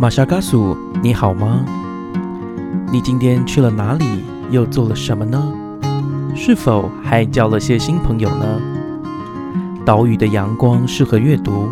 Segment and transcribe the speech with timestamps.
[0.00, 1.62] 玛莎嘎苏，你好吗？
[2.90, 4.24] 你今天去了哪里？
[4.50, 5.52] 又做了什么呢？
[6.34, 8.62] 是否还交了些新朋友呢？
[9.84, 11.68] 岛屿的阳光适合阅读。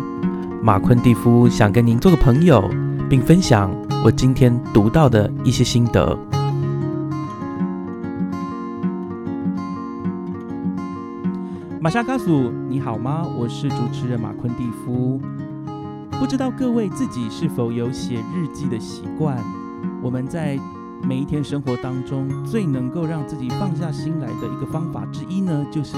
[0.61, 2.69] 马昆蒂夫想跟您做个朋友，
[3.09, 3.71] 并分享
[4.05, 6.15] 我今天读到的一些心得。
[11.81, 13.25] 玛莎嘎苏，你好吗？
[13.35, 15.19] 我是主持人马昆蒂夫。
[16.19, 19.41] 不知道各位自己是否有写日记的习惯？
[20.03, 20.59] 我们在
[21.01, 25.95] 每一天生活当中，最能够让自己放下心来的一个方法之一呢，就是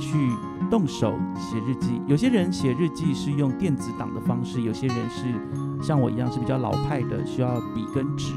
[0.00, 0.18] 去
[0.68, 2.02] 动手写日记。
[2.08, 5.32] 有些人写日记是用电子档的方式，有些人是
[5.80, 8.34] 像我一样是比较老派的，需要笔跟纸。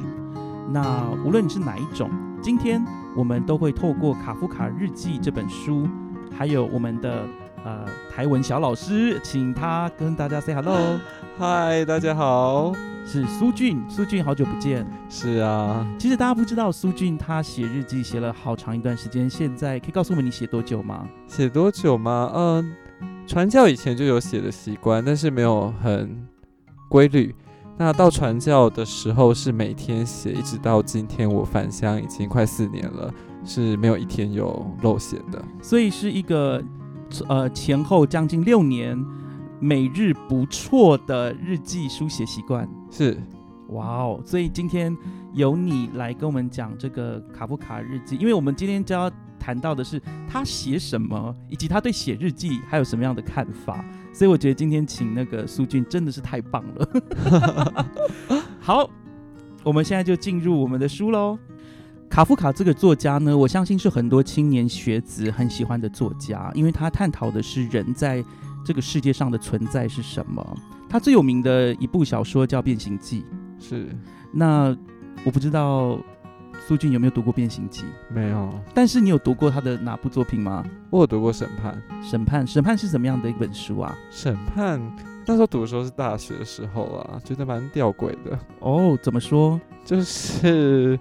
[0.72, 5.88] 那无论你是哪一种，今天我们都会透过《卡夫卡日记》这本书，
[6.32, 7.28] 还有我们的。
[7.66, 7.84] 呃，
[8.14, 11.00] 台文小老师，请他跟大家 say hello。
[11.36, 12.72] 嗨，大家好，
[13.08, 13.84] 是苏俊。
[13.90, 14.86] 苏俊，好久不见。
[15.10, 19.28] 是啊，其实大家不知道，苏俊他写日记写了好长一段时间。
[19.28, 21.10] 现在可以告诉我们你写多久吗？
[21.28, 22.32] 写多久吗？
[22.36, 22.72] 嗯，
[23.26, 26.24] 传教以前就有写的习惯，但是没有很
[26.88, 27.34] 规律。
[27.80, 33.12] 那到传教的时候是每天写，一直到今天我返乡已经快四年了，
[33.44, 35.44] 是没有一天有漏写的。
[35.64, 36.64] 所以是一个。
[37.28, 38.98] 呃，前后将近六年，
[39.60, 43.18] 每日不错的日记书写习惯是，
[43.70, 44.22] 哇哦！
[44.26, 44.96] 所以今天
[45.34, 53.84] 由你来跟我们讲这个卡夫卡日记，因为我们今天就要谈到的是他写什么，以及他对写日记还有什么样的看法。
[54.14, 57.86] 所以我觉得今天请那个苏俊真的是太棒了。
[58.60, 58.90] 好，
[59.64, 61.38] 我们现在就进入我们的书喽。
[62.10, 68.24] 卡夫卡这个作家呢，我相信是很多青年学子很喜欢的作家，因为他探讨的是人在
[68.64, 70.58] 这个世界上的存在是什么。
[70.88, 73.26] 他最有名的一部小说叫《变形记》，
[73.64, 73.88] 是。
[74.32, 74.76] 那
[75.26, 76.00] 我不知道
[76.66, 77.82] 苏俊有没有读过《变形记》？
[78.14, 78.50] 没有。
[78.74, 80.64] 但是你有读过他的哪部作品吗？
[80.90, 81.82] 我有读过《审判》。
[82.10, 83.98] 审判，审判是什么样的一本书啊？
[84.10, 84.80] 审判
[85.26, 88.40] 那时候读的时候是大学的时候啊，觉得蛮吊诡的。
[88.60, 89.60] 哦，怎么说？
[89.84, 90.98] 就是。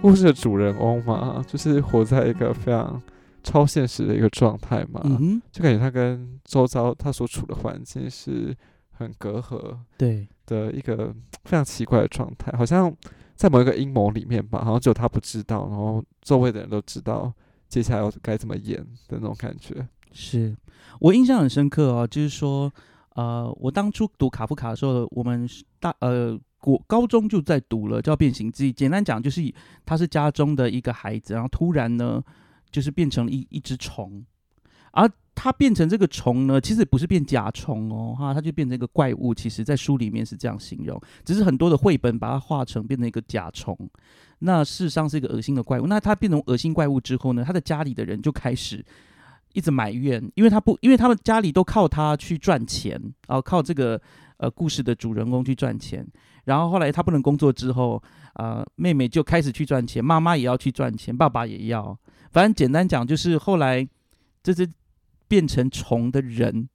[0.00, 3.00] 故事的主人翁嘛，就是活在一个非常
[3.42, 5.00] 超现实的一个状态嘛，
[5.50, 8.54] 就感觉他跟周遭他所处的环境是
[8.90, 11.12] 很隔阂，对的一个
[11.44, 12.94] 非常奇怪的状态，好像
[13.34, 17.32] 在某一个阴谋里面吧，好像只有他不知道，然后周围的人都知道
[17.68, 18.78] 接下来要该怎么演
[19.08, 19.88] 的那种感觉。
[20.12, 20.56] 是
[21.00, 22.72] 我印象很深刻哦，就是说，
[23.14, 25.48] 呃，我当初读卡夫卡的时候，我们
[25.80, 26.38] 大呃。
[26.60, 28.72] 国高中就在读了，叫《变形记》。
[28.74, 29.52] 简单讲，就是
[29.86, 32.22] 他是家中的一个孩子，然后突然呢，
[32.70, 34.24] 就是变成了一一只虫。
[34.90, 39.32] 而他变成这个虫呢，其实不是变甲虫哦，哈，他就变成一个怪物。
[39.32, 43.78] 其实，在书里面是这样形容，只是很多的绘本把它画成变成一个甲虫。
[44.40, 45.86] 那事实上是一个恶心的怪物。
[45.86, 48.84] 那他变成恶心怪物之后呢，他的家里的人就开始
[49.52, 54.00] 一直埋怨，因为他不，因为他们家里都靠他去赚钱，啊，靠这个
[54.38, 56.04] 呃故事的主人公去赚钱。
[56.48, 61.96] 然后后来他不能工作之后，啊，妹妹就开始去赚钱，妈妈也要去赚钱，爸爸也要。
[62.32, 63.86] 反正简单讲，就是后来
[64.42, 64.66] 这只
[65.28, 66.68] 变成虫的人，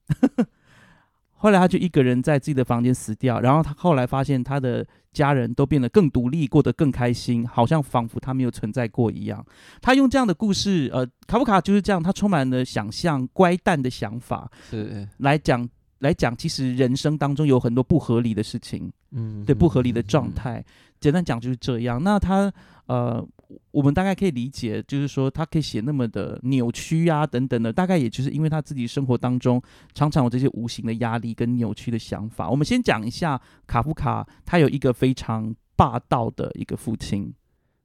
[1.33, 3.41] 后来他就一个人在自己的房间死掉。
[3.41, 9.43] 然后他后来发现他的家人都变得更独立，过得更开心，好像仿佛他没有存在过一样。
[9.81, 15.67] 他用这样的故事，呃，卡夫卡就是这样，他充满了想象、乖诞的想法，是来讲。
[16.03, 20.61] 来讲，其实人生当中有很多不合理的事情，嗯，对，不合理的状态。
[20.99, 22.03] 简单讲就是这样。
[22.03, 22.51] 那他
[22.87, 23.25] 呃，
[23.71, 29.61] 我们大概可以理解，就是说他可以写那么的扭曲啊，等等的，大概也就是因为他自己生活当中
[29.93, 32.49] 常常有这些无形的压力跟扭曲的想法。
[32.49, 37.33] 我们先讲一下卡夫卡，他有一个非常霸道的一个父亲。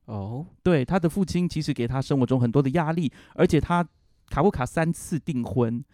[0.06, 3.86] 哦，对，他的父亲其实给他生活中很多的压力，而且他
[4.28, 5.84] 卡夫卡三次订婚。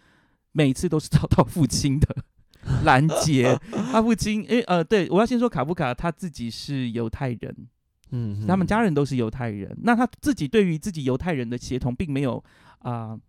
[0.57, 2.07] 每次都是遭到父亲的
[2.85, 3.59] 拦截。
[3.91, 7.67] 他 父亲，诶，呃，对我要先说卡夫卡他自己是犹太人，
[8.11, 9.77] 嗯，他们家人都是犹太人。
[9.83, 12.41] 那他自己对于自己犹太人的协同，并没有
[12.79, 13.19] 啊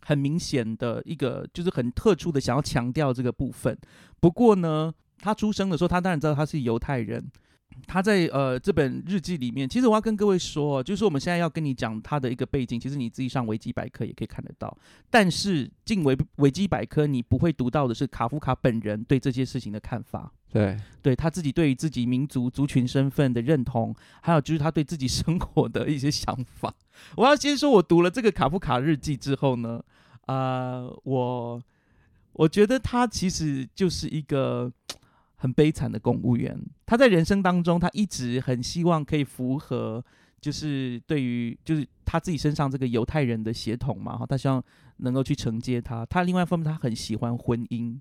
[0.00, 3.76] 很明显的一个，就是很特殊的想要强调这个部分。
[4.18, 7.30] 不过呢，他出生的时候，他当然知道他是犹太人。
[7.86, 14.76] 他在呃这本日记里面，其实我要跟各位说，就是我们现在要跟你讲他的一个背景，其实你自己上维基百科也可以看得到。
[15.10, 20.32] 但是进维维基百科，你不会读到的是卡夫卡本人对这些事情的看法。
[20.50, 26.74] 对，对他自己对于自己民族族群身份的认同，还有就是他对自己生活的一些想法。
[27.16, 29.82] 我要先说，我读了这个卡夫卡日记之后呢，
[30.26, 31.62] 呃，我
[32.32, 34.72] 我觉得他其实就是一个。
[35.36, 36.58] 很悲惨的公务员。
[36.84, 40.04] 他在人生当中，他一直很希望可以符合，
[40.40, 44.62] 就是对于就是他自己身上这个犹太人的血统嘛，哈，他希望
[44.98, 46.04] 能够去承接他。
[46.06, 47.98] 他另外一方面，他很喜欢婚姻，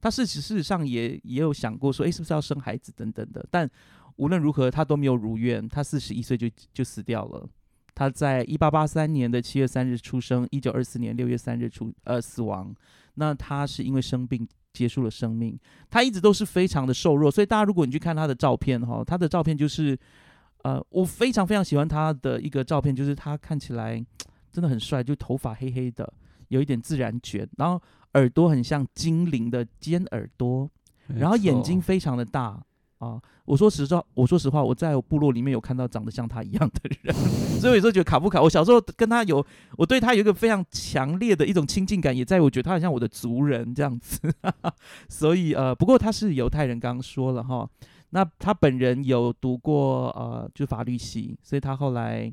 [0.00, 3.46] 他事实事实上也也有想过说，诶，是不是要生孩子等等的。
[3.50, 3.68] 但
[4.16, 7.48] 无论如何，他都没有如愿，他四十一岁就就死掉了。
[7.94, 12.74] 他在一八八三年的七月三日出生，一九二四年六月三日出呃死亡。
[13.14, 15.58] 那他是因为生病结束了生命。
[15.90, 19.98] 他一直都是非常的瘦弱，所以大家如果你去看他的照片哈，他的照片就是
[20.62, 24.04] 呃，我非常非常喜欢他的一个照片，就是他看起来
[24.52, 26.12] 真的很帅，就头发黑黑的，
[26.48, 27.80] 有一点自然卷，然后
[28.14, 30.70] 耳朵很像精灵的尖耳朵，
[31.06, 32.62] 然后眼睛非常的大。
[33.02, 37.12] 啊，我说实话，我说实话，我在部落里面有看到长得像他一样的人，
[37.58, 38.40] 所以有时候觉得卡夫卡。
[38.40, 39.44] 我小时候跟他有，
[39.76, 44.32] 我对他有一个非常强烈的一种亲近感，也在我觉得他很像我的族人这样子。
[45.10, 47.68] 所以呃，不过他是犹太人，刚刚说了哈。
[48.10, 52.32] 那他本人有读过呃，就法律系，所以他后来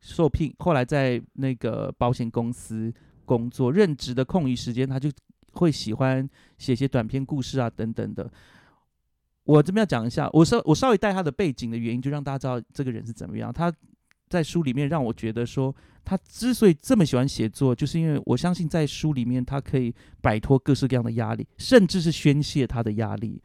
[0.00, 2.90] 受聘，后来在那个保险公司
[3.26, 5.10] 工作，任职的空余时间，他就
[5.52, 6.26] 会喜欢
[6.56, 8.30] 写些短篇故事啊等等的。
[9.46, 13.52] 我这边要讲一下，我稍我稍微带他的背景的原因，就让大家知道这个人是怎么样。
[13.52, 13.72] 他
[14.28, 23.40] 在书里面让我觉得说，他之所以这么喜欢写作，就是因为我相信在书里面他可以摆脱各式各样的压力，甚至是宣泄他的压力，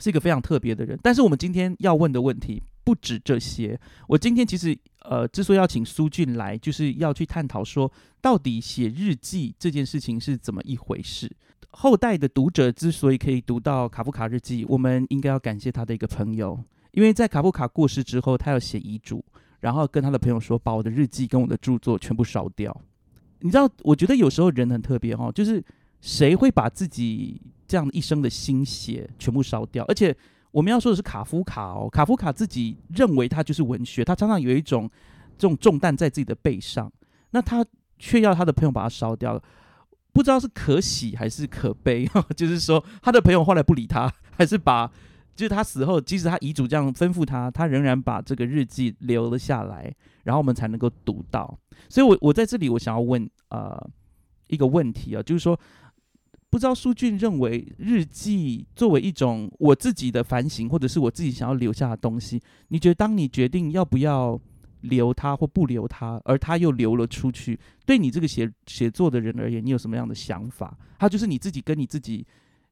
[0.00, 0.98] 是一个非常特别的人。
[1.02, 3.78] 但是我们今天要问的问题不止这些。
[4.08, 7.90] 我今天其实呃，之所以要请苏俊来，就是要去探讨说，
[8.20, 11.30] 到底写日记这件事情是怎么一回事。
[11.70, 16.58] 后代的读者之所以可以读到卡夫卡日记，我们应该要感谢他的一个朋友，
[16.92, 19.24] 因为在卡夫卡过世之后，他要写遗嘱，
[19.60, 22.74] 然后跟他的朋友说，把我的日记跟我的著作全部烧掉。
[23.40, 25.62] 你知道，我觉得有时候人很特别哈，就是
[26.00, 29.84] 谁会把自己这样一生的心血全部烧掉？
[29.86, 30.16] 而且
[30.50, 34.88] 我们要说的是卡夫卡哦，卡夫卡自己认为他就是文学，他常常有一种
[35.36, 36.90] 这种重担在自己的背上，
[37.32, 37.64] 那他
[37.98, 39.42] 却要他的朋友把它烧掉。
[40.14, 44.86] 不知道是可喜还是可悲， 就是说他的朋友后来不理他， 还是把，
[45.34, 51.58] 就是他死后，即使他遗嘱这样吩咐他，他仍然把这个日记留了下来，然后我们才能够读到。
[51.88, 53.76] 所以，我我在这里，我想要问呃
[54.46, 55.58] 一个问题啊，就是说，
[56.48, 64.40] 不知道苏俊认为日记作为一种我自己的反省，或者是我自己想要留下的东西，你觉得当你决定要不要？
[64.84, 67.58] 留他或不留他，而他又流了出去。
[67.84, 70.76] 对你这个写写作的人而言，你有什么样的想法？
[70.98, 72.26] 他就是你自己跟你自己，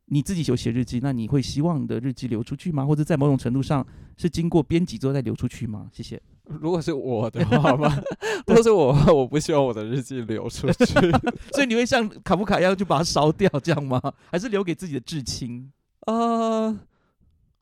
[0.06, 2.84] 你自己有写日记，那你会希望你的日记流出去吗？
[2.84, 3.86] 或者在某种程度上
[4.16, 5.88] 是经过编辑之后再流出去吗？
[5.92, 6.20] 谢谢。
[6.60, 8.02] 如果是我的话吧，
[8.46, 10.84] 如果是我，我不希望我的日记流出去，
[11.54, 14.00] 所以你会像卡夫卡一样就把它烧掉，这样吗？
[14.30, 15.72] 还是留给自己的至亲？
[16.00, 16.78] 啊，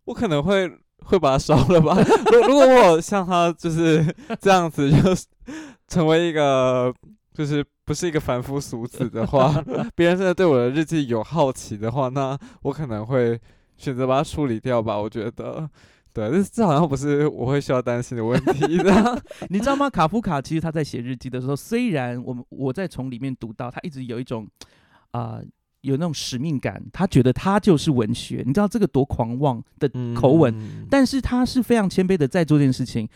[0.05, 0.79] 我可能会。
[1.05, 1.97] 会把它烧了吧？
[2.33, 4.05] 如如果我像他就是
[4.41, 5.27] 这样子，就是
[5.89, 6.93] 成为一个
[7.35, 9.63] 就是不是一个凡夫俗子的话，
[9.95, 13.41] 别人真的对我的日记有好奇的话，那我可能会
[13.77, 14.99] 选择把它处理掉吧。
[14.99, 15.69] 我觉得，
[16.13, 19.23] 对，这这好像不是我会需要担心的问题的。
[19.49, 19.89] 你知道吗？
[19.91, 24.47] 卡夫卡其实他在写日记的时候，虽然我们我在从里面读到，他一直有一种
[25.13, 25.41] 啊。
[25.83, 30.55] 有那种使命感，他觉得他就是文学，你知道这个多狂妄的口吻，
[30.91, 33.09] 但是他是非常谦卑的在做这件事情。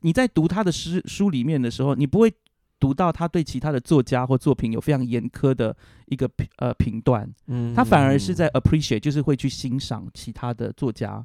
[0.00, 2.32] 你在读他的诗书里面的时候，你不会
[2.78, 7.28] 读到他对其他的作家或作品有非常严苛的一个评呃评断，
[7.74, 11.24] 他反而是在 appreciate，就是会去欣赏其他的作家。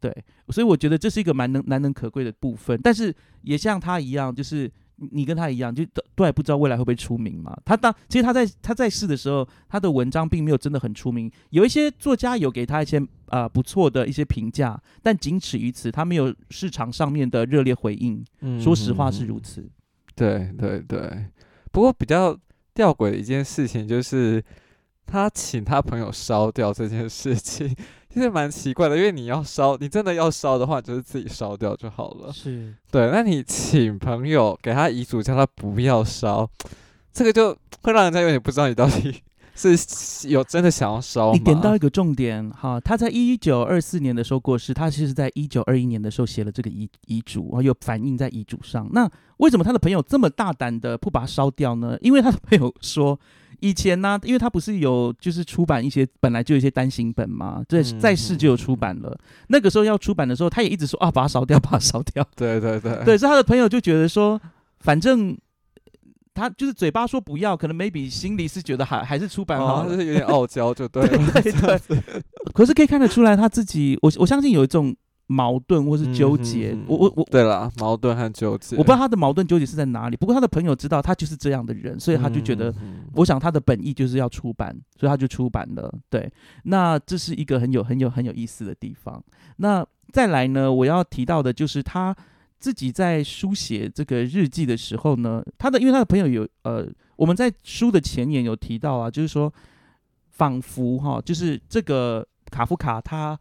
[0.00, 4.70] 对，所以我觉得这是一个蛮能难能可贵的部分，但是也像他一样，就是。
[5.12, 7.56] 你跟他一样，就都都还不知道未来会不会出名嘛？
[7.64, 11.30] 他当其实他在他在世的时候，他的文章并没有真的很出名。
[11.50, 18.24] 有一些作家有给他一些啊不错的一些评价，但仅此于此，他没有市场上面的热烈回应。
[18.60, 19.68] 说实话是如此。
[20.14, 21.26] 对对对，
[21.70, 22.36] 不过比较
[22.74, 24.42] 吊诡的一件事情就是，
[25.06, 27.74] 他请他朋友烧掉这件事情。
[28.12, 32.32] 其实蛮奇怪的，因为你要烧，你真的要烧的话，就是自己烧掉就好了。
[32.32, 36.48] 是对，那你请朋友给他遗嘱，叫他不要烧，
[37.12, 39.22] 这个就会让人家有点不知道你到底
[39.54, 41.32] 是有真的想要烧？
[41.32, 48.88] 你点到一个重点哈，他在一九二四年的时候过世，他其实在一九二一年的时候写了这个遗遗嘱，然后又反映在遗嘱上。
[48.92, 51.96] 那为什么他的朋友这么大胆的不把它烧掉呢？
[52.00, 53.20] 因为他的朋友说。
[53.60, 59.18] 以前呢，因为他不是有就是出版一些本来就有一些单行本嘛，在在世就有出版了。
[59.48, 62.26] 那个时候要出版的时候，他也一直说啊，把它烧掉， 把它烧掉。
[62.36, 64.40] 对对对，对，所以他的朋友就觉得说，
[64.80, 65.36] 反正
[66.34, 71.32] 他就是嘴巴说不要，可能 maybe 心里是觉得还还是出版好哦，就是有点傲娇，就对了。
[71.42, 72.22] 对对
[72.54, 74.94] 可是可以看得出来他自己，我我相信有一种
[75.28, 76.76] 矛盾或是纠结。
[76.86, 82.74] 我我我对了，矛盾和纠结，我不知道他的矛盾纠结是在哪里，不过他的朋友知道他就是这样的人，所以他就觉得，
[83.12, 85.94] 我想他的本意就是要出版，所以他就出版了。
[86.08, 86.32] 对，
[86.64, 89.22] 那这是一个很有很有很有意思的地方。
[89.58, 92.16] 那再来呢，我要提到的就是他
[92.58, 99.52] 自己在书写这个日记的时候呢，他的因为他的朋友有呃，我们在书的前言有提到啊，就是说
[100.30, 103.38] 仿佛哈，就是这个卡夫卡他。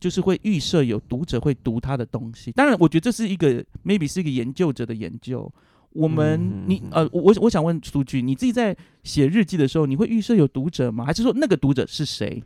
[0.00, 5.50] 就是会预设有读者会读他的东西，当然，我觉得这是一个 maybe 是一个研究者的研究。
[5.90, 11.04] 我们，嗯你呃，我我我想问苏菊，你自己在写日记的时候，你会预设有读者吗？
[11.04, 12.42] 还是说那个读者是谁？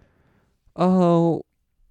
[0.74, 1.42] 呃，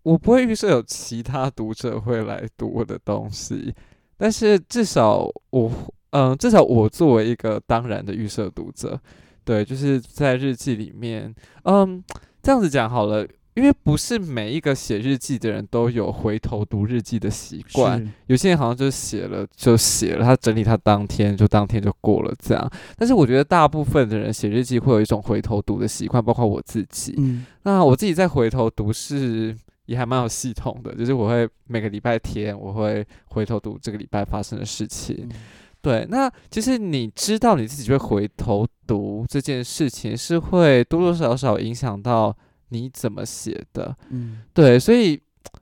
[0.03, 3.73] 我不会预设有其他读者会来读我的东西，
[4.17, 5.71] 但是至少我，
[6.11, 8.97] 嗯、至少我作为一个当然的预设读者，
[9.43, 11.33] 对，就是在日记里面，
[11.63, 12.03] 嗯，
[12.43, 13.27] 这样子讲好了。
[13.57, 22.71] 因为不是每一个写日记的人都有回头读日记的习惯，有些人好像就写了就写了，他整理他当天就当天就过了这样。
[22.95, 27.15] 但是我觉得大部分的人写日记会有一种回头读的习惯，包括我自己。
[27.17, 35.27] 嗯那我自己在回头读是也还蛮有系统的，就是我会每个礼拜天我会回头读这个礼拜发生的事情。
[35.31, 35.31] 嗯
[35.79, 42.35] 对，那其实你知道你自己会回头读这件事情，是会多多少少影响到
[42.69, 43.95] 你怎么写的。
[44.09, 45.19] 嗯对，所以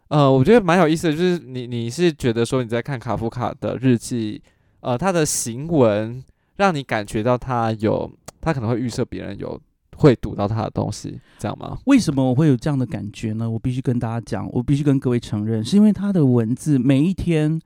[0.09, 4.41] 呃，我觉得蛮有意思的，就是你你是觉得说你在看卡夫卡的日记，
[4.81, 6.24] 呃，他的行文
[6.57, 9.59] 让你感觉到他有他可能会预设别人有
[9.97, 11.77] 会读到他的东西，这样吗？
[11.85, 13.50] 为什么我会有这样的感觉呢？
[13.50, 17.59] 我必须跟大家讲，我必须跟各位承认，是因为他的文字每一天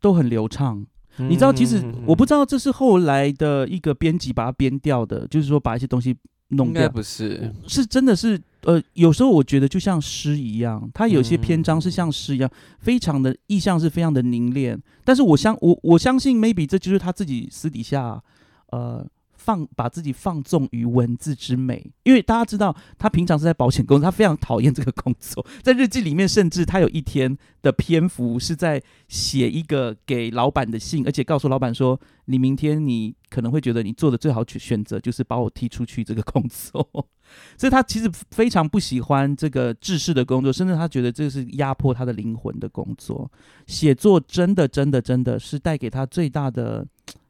[0.00, 0.86] 都很流畅。
[1.20, 6.16] 你知道，其实我不知道这是后来的一个编辑把它编掉的，就是说把一些东西
[6.48, 12.50] 弄掉，应该不是，是真的是呃，有时候我觉得就像诗一样，它有些篇章是像诗一样，
[12.80, 14.80] 非常的意象是非常的凝练。
[15.04, 18.22] 但是我相我我相信，maybe 这就是他自己私底下
[18.70, 19.06] 呃
[19.48, 25.46] 放把自己放纵于文字之美，因为大家知道他平常是在保险公司，他非常讨厌这个工作。
[25.62, 36.86] 在日记里面，甚至他有一天的篇幅是在写一个给老板的信，而且告诉老板说：“你明天你可能会觉得你做的最好选择就是把我踢出去这个工作。
[37.56, 43.32] ”所以他其实非常不喜欢这个制式的工作，甚至他觉得这是压迫他的灵魂的工作。
[43.66, 46.86] 写作真的真的真的是带给他最大的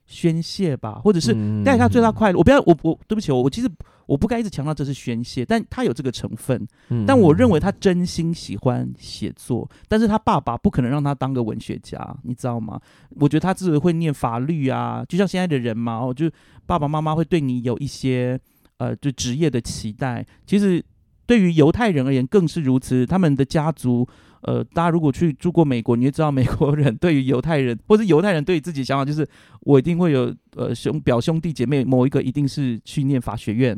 [0.09, 2.39] 宣泄吧，或者是嗯带给他最大快乐。
[2.39, 3.71] 我不要，我我对不起，我我其实
[4.07, 6.67] 我不该一直强调这是宣泄，但他有这个成分。
[6.89, 12.81] 嗯但我认为他真心喜欢写作，但是他爸爸不可能让他当个文学家，你知道吗？
[13.21, 16.31] 我觉得他之所以会念法律啊，就像现在的人嘛，哦，就
[16.65, 18.41] 爸爸妈妈会对你有一些
[18.79, 20.27] 呃，就职业的期待。
[20.47, 20.83] 其实
[21.27, 24.09] 对于犹太人而言更是如此，他们的家族。
[24.43, 29.29] 呃，大家如果去住过美国，你就知道美国人对于犹太人，或是犹太人对于自己的想法，就是
[29.63, 33.77] 我一定会有呃兄表兄弟姐妹，某一个一定是去念法学院，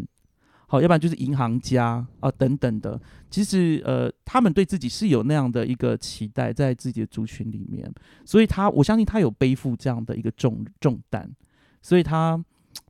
[0.66, 3.00] 好，要不然就是银行家啊等等的。
[3.30, 7.90] 其实呃，他们对自己是有那样的一个期待，在自己的族群里面，
[8.26, 11.26] 所以他我相信他有背负这样的一个重重担，
[11.80, 12.36] 所以他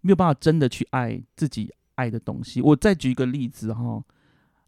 [0.03, 2.61] 没有办法真的去爱自己爱的东西。
[2.61, 4.03] 我再举一个例子哈，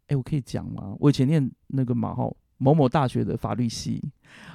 [0.06, 0.94] 哎，我可以讲吗？
[1.00, 2.32] 我以前念那个嘛哈。
[2.62, 4.00] 某某大学的法律系，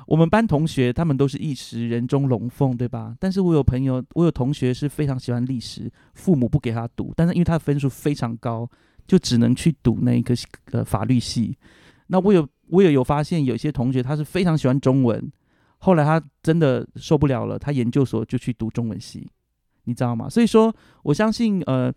[0.08, 3.14] 我们班同学他们都是一时人中龙凤，对吧？
[3.20, 8.66] 但是我有朋友，我有同学是非常喜欢历史，父母不给他读，但是因为他的分数非常高，
[9.06, 10.34] 就只能去读那个
[10.72, 11.58] 呃法律系。
[12.08, 15.30] 那我有我也有发现，有些同学他是非常喜欢中文，
[15.80, 19.30] 后来他真的受不了了，他研究所就去读中文系，
[19.84, 20.30] 你知道吗？
[20.30, 20.74] 所以说，
[21.04, 21.94] 我相信呃，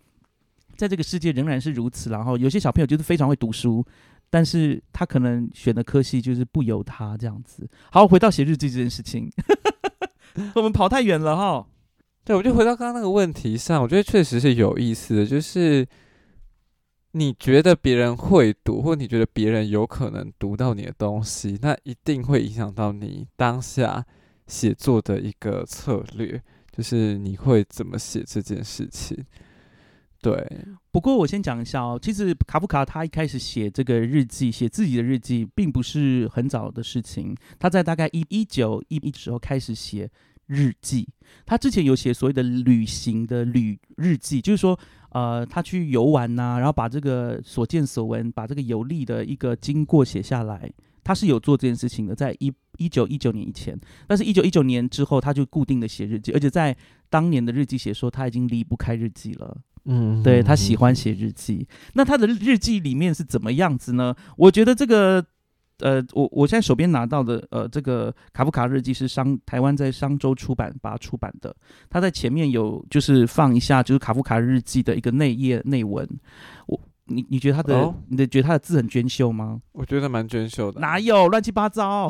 [0.75, 2.09] 在这个世界仍然是如此。
[2.09, 3.85] 然后有些小朋友就是非常会读书。
[4.31, 7.69] 但是他可能选的科系就是不由他这样子。
[7.91, 9.29] 好，回到写日记这件事情，
[10.55, 11.67] 我们跑太远了哈。
[12.23, 15.85] 对，我就回到刚刚那个问题上，我觉得确实是有意思的，就是
[17.11, 24.05] 你觉得别人会读，或你觉得别人有可能读到你的东西，那一定会影响到你当下
[24.47, 29.17] 写作的一个策略，就是你会怎么写这件事情。
[30.21, 30.47] 对，
[30.91, 37.35] 不过我先讲一下哦，其实卡夫卡他一开始写这个日记，写自己的日记，并不是很早的事情。
[37.57, 40.07] 他在大概一一九一一时候开始写
[40.45, 41.09] 日记。
[41.43, 50.71] 他之前有写所谓的旅行的旅日记，就是说，呃，他去游玩呐、然后把这个所见所闻，把这个游历的一个经过写下来。
[51.03, 53.75] 他是有做这件事情的，在一一九一九年以前，
[54.05, 56.77] 但是一九一九年之后，他就固定的写日记，而且在
[57.09, 59.57] 当年的日记写说他已经离不开日记了。
[59.85, 61.67] 嗯，对他喜欢写日记。
[61.93, 64.15] 那他的日记里面是怎么样子呢？
[64.37, 65.25] 我觉得这个，
[65.79, 71.55] 呃，我我现在手边拿到的，呃，这个卡夫卡日记是商台湾在商周出版把它出版的。
[71.89, 76.07] 他在前面有就是放一下，就是卡夫卡日记的一个内页内文。
[76.67, 79.59] 我你你觉得他的、哦你的觉得他的字很娟秀吗？
[79.73, 80.79] 我觉得蛮娟秀的。
[80.79, 82.09] 哪有乱七八糟？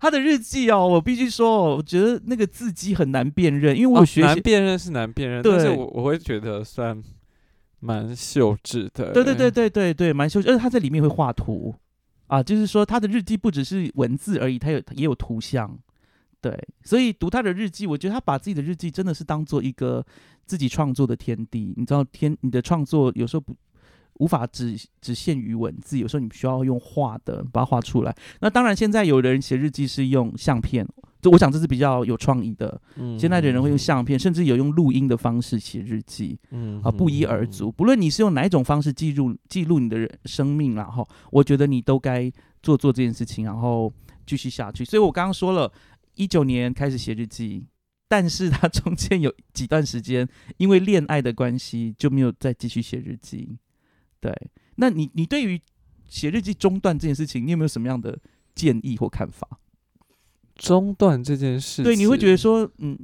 [0.00, 7.02] 他的日记哦，我必须说，我觉得那个字迹很难辨认，因为我学习难辨认是难辨认，但是对我我会觉得算
[7.80, 9.12] 蛮秀智的。
[9.12, 11.74] 对对对对对对，蛮秀智，而且他在里面会画图
[12.26, 15.78] 啊，就是说他的日记不只是文字而已，他有也有图像。
[16.40, 20.04] 对，所以读他的日记，我觉得他把自己的日记真的是当做一个
[20.46, 21.74] 自己创作的天地。
[21.76, 23.52] 你知道，天你的创作有时候不
[24.18, 28.14] 无法只只限于文字，有时候你需要用画的把它画出来。
[28.40, 30.86] 那当然，现在有的人写日记是用相片，
[31.20, 32.80] 这我想这是比较有创意的。
[32.96, 36.38] 嗯现在的人会用相片，甚至有用录音的方式写日记。
[36.50, 37.70] 嗯啊，不一而足。
[37.70, 42.30] 不论你是用哪一种方式记录记录你的人生命，然后我觉得你都该
[42.62, 43.92] 做做这件事情，然后
[44.26, 44.84] 继续下去。
[44.84, 45.72] 所以我刚刚说了，
[46.14, 47.66] 一九年开始写日记，
[48.08, 53.56] 但是他中间有几段时间因为恋爱的关系就没有再继续写日记。
[54.20, 54.32] 对，
[54.76, 55.60] 那你你对于
[56.08, 58.18] 写日记中断这件事情，你有没有什么样的
[58.54, 59.46] 建议或看法？
[60.56, 62.98] 中断这件事情，对，你会觉得说，嗯，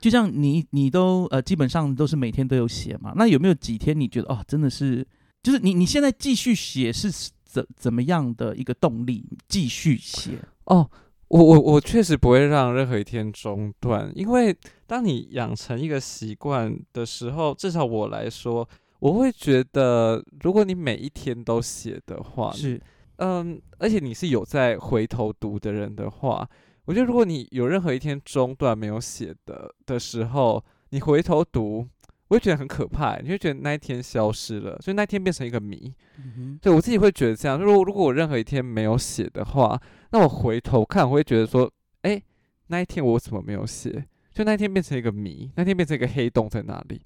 [0.00, 5.06] 就像你你都呃基本上都是每天都有写嘛，那有没有几天你觉得哦，真的是，
[5.42, 7.10] 就是你你现在继续写是
[7.44, 10.38] 怎怎么样的一个动力继续写？
[10.64, 10.88] 哦，
[11.28, 14.56] 我我我确实不会让任何一天中断，因为
[14.86, 18.66] 当你养成一个习惯的时候，至少我来说，
[19.00, 22.80] 我会觉得，如果你每一天都写的话，是
[23.16, 26.48] 嗯，而且你是有在回头读的人的话，
[26.84, 31.86] 我觉得如果你有任何一天中断没有写的的时候，你回头读，
[32.28, 35.92] 我会觉得很可怕，你会觉得那一天消失了，所以那一天变成一个谜。
[36.16, 39.80] 嗯对我自己会觉得这样，如果如果我任何一天没有写的话，
[40.12, 41.70] 那我回头看，我会觉得说，
[42.02, 42.22] 哎、
[42.66, 44.04] 那一天我怎么没有写？
[44.32, 47.00] 就那一天变成一个谜，那天变成一个黑洞在哪里？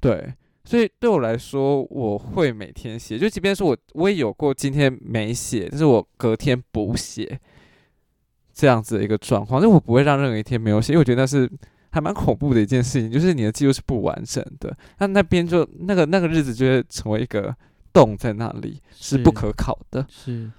[0.00, 7.40] 对，所以对我来说，我会每天写，就即便是我我也有过今天没写，但是我隔天补写
[8.52, 11.50] 这样子的一个状况，但我不会让任何一天没有写，因为我觉得那是
[11.90, 17.54] 还蛮恐怖的一件事情，就是你的记录是不完整的，那那边就那个那个日子就会成为一个
[17.92, 20.06] 洞在那里，是不可考的。
[20.08, 20.50] 是。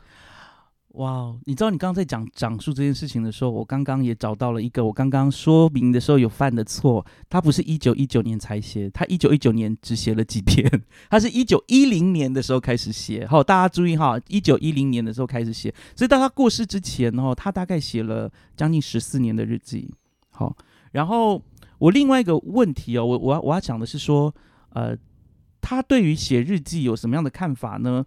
[0.93, 7.03] 哇，你知道你刚刚在讲讲述这件事情的时候，我刚刚也找到了一个我刚刚说明的时候有犯的错。
[7.27, 10.69] 他不是一九一九年才写，他一九一九年只写了几篇，
[11.10, 13.25] 他是一九一零年的时候开始写。
[13.25, 19.89] 好，大家注意哈，一九一零年的时候开始写，所以到他过世之前哦，他大概写了将近十四年的日记。
[20.29, 20.56] 好，
[20.91, 21.41] 然后
[21.79, 24.32] 我另外一个问题哦，我我要我要讲的是说，
[24.73, 24.95] 呃，
[25.60, 28.06] 他对于写日记有什么样的看法呢？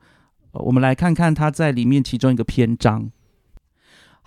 [0.59, 3.11] 我们来看看他在里面其中一个篇章。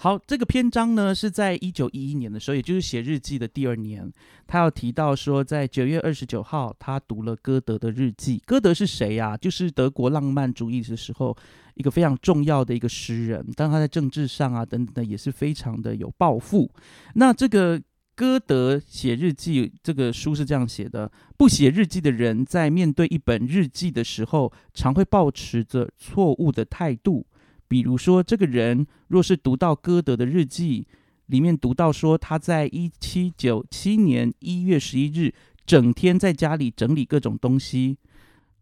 [0.02, 4.10] 好，这个篇章呢是在一九一一年的时候，也就是写日记的第二年，
[4.48, 8.42] 他要提到说，在九月二十九号，他读了歌德的日记。
[8.46, 11.36] 歌德是谁呀、就是德国浪漫主义的时候
[11.74, 16.72] 一个非常重要的一个诗人，但他在政治上啊等等的也是非常的有抱负。
[17.16, 17.78] 那这个
[18.20, 27.26] 歌德写日记这个书是这样写的：不写日记的人，在面对一本日记的时候，常会保持着错误的态度。
[27.70, 30.86] 比如说，这个人若是读到歌德的日记，
[31.28, 35.34] 里面读到说他在一七九七年一月十一日
[35.66, 38.00] 整天在家里整理各种东西，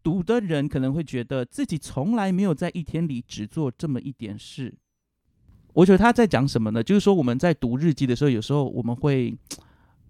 [0.03, 4.75] 读的人可能会觉得自己从来没有在一天里只做这么一点事。
[5.77, 6.81] 我觉得他在讲什么呢？
[6.81, 9.37] 就是说我们在读日记的时候，有时候我们会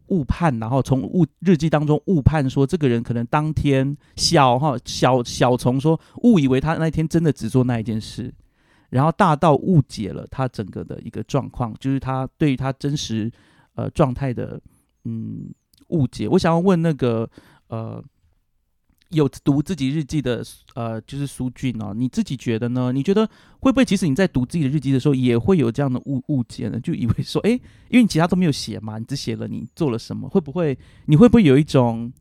[0.08, 8.34] 误判，然后从误日记当中误判说这个人可能当天小哈小小从说误以为他那天真的只做那一件事，
[8.92, 13.30] 然后大到误解了他整个的一个状况，就是他对于他真实
[13.76, 14.62] 呃状态的
[15.04, 15.54] 嗯
[15.90, 16.30] 误解。
[16.30, 17.30] 我想要问那个
[17.68, 18.02] 呃
[19.10, 20.44] 有读自己日记的
[20.76, 22.92] 呃就是苏俊哦，你自己觉得呢？
[22.92, 23.26] 你觉得
[23.60, 26.80] 会不会其实你在读自己的日记的时候也会有这样的误误解呢？
[26.80, 27.54] 就以为说，诶，
[27.90, 32.12] 因为你其他都没有写嘛，你只写了你做了什么，会不会你会不会有一种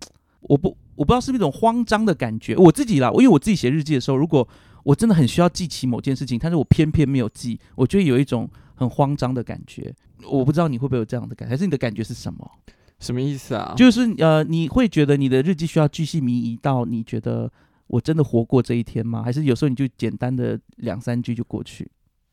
[0.43, 2.57] 我不我不知道是不是一种慌张的感觉？
[2.57, 4.49] 我自己啦，因为我自己写日记的时候，如果
[4.85, 9.93] 我真的很需要记起某件事情，但是我偏偏没有记，我就会有一种很慌张的感觉。
[10.31, 12.49] 我不知道你会不会有这样的感觉，还是你的感觉是什么？
[12.99, 13.75] 什么意思啊？
[13.77, 17.51] 就是呃，你会觉得你的日记需要巨细靡遗到你觉得
[17.89, 19.23] 我真的活过这一天吗？
[19.23, 21.91] 还是有时候你就简单的两三句就过去？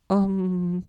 [0.08, 0.84] 嗯，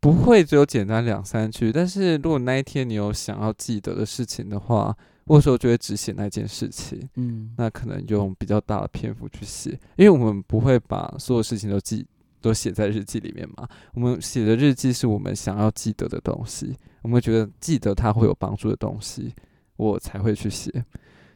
[0.00, 7.00] 不会只有简单两三句，但是如果那一天你有想要记得的事情的话，我有时候就会只写那件事情。
[7.16, 12.06] 嗯，那可能用比较大的篇幅去写，因为我们不会把所有事情都记
[12.40, 13.68] 都写在日记里面嘛。
[13.94, 19.32] 我们写的日记是我们想要记得的东西，我们觉得记得它会有帮助的东西，
[19.76, 20.72] 我才会去写。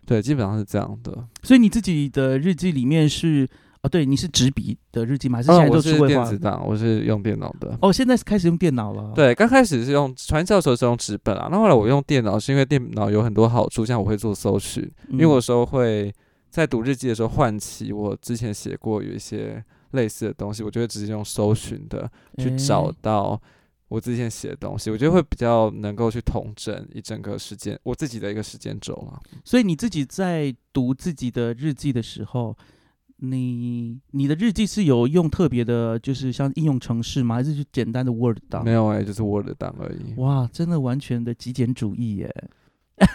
[0.05, 1.27] 对，基本上是这样的。
[1.43, 3.49] 所以你自己的日记里面是
[3.83, 5.39] 哦，对，你是纸笔的日记吗？
[5.39, 6.39] 还是现在都是电子？
[6.39, 7.77] 档，我是用电脑的。
[7.81, 16.13] 哦，现在是开始用电脑了。，对，刚开始是用传教的时候是用纸本啊，那后来我用电脑是因为电脑有很多好处，像我会做搜寻，因为我有时候会
[16.51, 23.41] 在读日记的时候唤起我之前写过有一些类似的东西，我就会直接用搜寻的去找诶到
[23.93, 29.21] 我之前写的东西，我觉得会比较能够去统整一整个时间我自己的一个时间轴啊。
[29.45, 32.57] 所以你自己在读自己的日记的时候，
[33.19, 37.35] 你你的日记是有用特别的，就是像应用程式吗？
[37.35, 38.71] 还是就简单的 Word 档没？
[38.71, 40.15] 有哎、就是 Word 档而已。
[40.19, 42.35] 哇，真的完全的极简主义耶！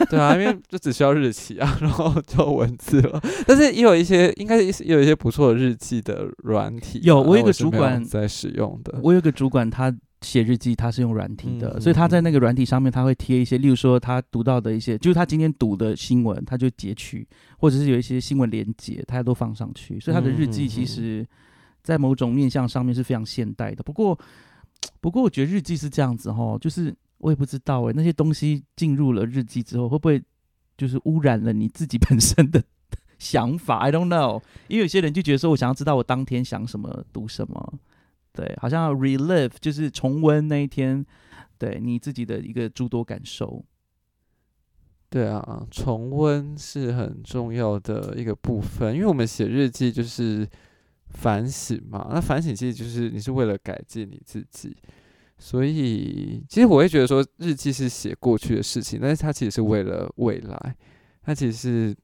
[0.10, 3.20] 对啊，因为 就只需要日期啊，然后就文字了。
[3.48, 7.02] 但是也有一些，应该是也有一些不错的日记的软体啊。
[7.04, 9.00] 有我有个主管在使用的。
[9.02, 17.28] 我有个主管，他写日记，他是用软体的，嗯所以他在那个软体上面，他会贴一些，例如说他读到的一些，就是他今天读的新闻，他就截取，
[17.60, 20.00] 或者是有一些新闻连接，他都放上去。
[20.00, 21.24] 所以他的日记其实，
[21.84, 23.84] 在某种面向上面是非常现代的。
[23.84, 24.18] 不过，
[25.00, 30.20] 不过我觉得日记是这样子哈，就是我也不知道诶、那些东西进入了日记之后，会不会
[30.76, 32.64] 就是污染了你自己本身的
[33.20, 37.74] 想法？I don't know，因为有些人就觉得说我想要知道我当天想什么，读什么。
[38.38, 41.04] 对，好像 relive 就是重温那一天，
[41.58, 43.66] 对你自己的一个诸多感受。
[45.10, 50.48] 对啊，重温是很重要的一个部分，因为我们写日记就是
[51.08, 52.12] 反省嘛。
[52.14, 54.78] 那反省其实就是你是为了改进你自己，
[55.40, 60.76] 所以其实我会觉得说，日记是写过去的事情，但是它其实是为了未来，
[61.24, 61.96] 它其实是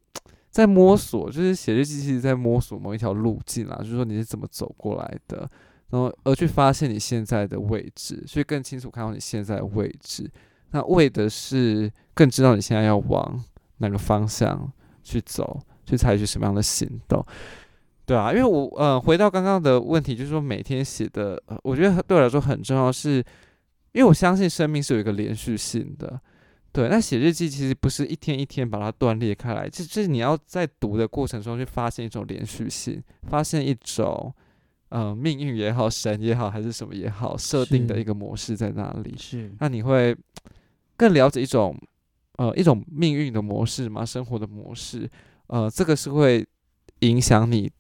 [0.50, 5.48] 在摸索，就是写日记其实在摸索某一条路径啦，就是说你是怎么走过来的，
[5.94, 10.28] 然后而去发现你现在的位置，所以更清楚看到你现在的位置。
[10.72, 13.40] 那为的是更知道你现在要往
[13.78, 14.72] 哪个方向
[15.04, 17.24] 去走，去采取什么样的行动。
[18.08, 23.18] 对啊，因为我呃回到刚刚的问题，就是说每天写的，我觉得对我来说很重要是，
[23.92, 26.20] 因为我相信生命是有一个连续性的。
[26.72, 34.34] 对，那写日记其实不是一天一天把它断裂开来，就是你要在读的过程中去发现一种连续性，发现一种
[34.94, 39.16] 呃命运也好，神也好，还是什么也好，设定的一个模式在哪里。
[39.18, 40.16] 是那你会
[40.96, 41.76] 更了解一种
[42.38, 44.06] 呃一种命运的模式吗？
[44.06, 45.10] 生活的模式，
[45.48, 46.46] 呃，这个是会
[47.00, 47.72] 影响你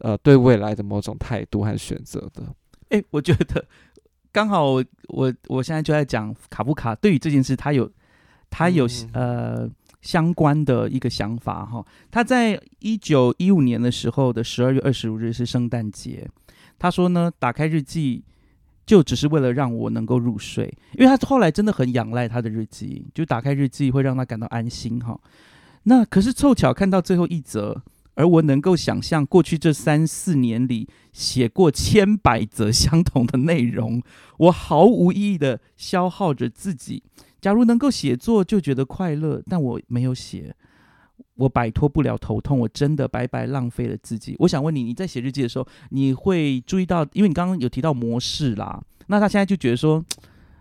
[0.00, 2.42] 呃对未来的某种态度和选择的。
[2.90, 3.66] 哎、我觉得
[4.30, 7.90] 刚好我我我现在就在讲卡夫卡对于这件事，他有
[8.48, 9.70] 他有、嗯呃
[10.02, 11.84] 相关的一个想法哈。
[12.10, 16.26] 他在一九一五年的时候的十二月二十五日是圣诞节，
[16.80, 18.24] 他说呢，打开日记。
[18.86, 25.16] 就只是为了让我能够入睡，因为他后来真的很仰赖他的日记，就打开日记会让他感到安心哈。
[25.84, 34.02] 那可是凑巧看到最后一则，而我能够想象过去这三四年里写过千百则相同的内容，
[34.38, 37.04] 我毫无意义的消耗着自己。
[37.40, 40.52] 假如能够写作，就觉得快乐，但我没有写，
[41.34, 44.36] 我摆脱不了头痛，我真的白白浪费了自己。
[44.38, 50.04] 我想问你，你在写日记的时候，你会注意到，因为你刚刚有提到模式啦，那他现在就觉得说，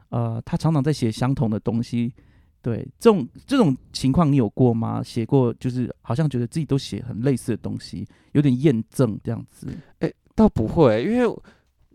[0.10, 2.14] 呃，他常常在写相同的东西。
[2.62, 5.02] 对这种这种情况，你有过吗？
[5.02, 9.68] 写过就是好像觉得自己都写很类似的东西，有点验证这样子。
[10.36, 11.42] 倒不会，因为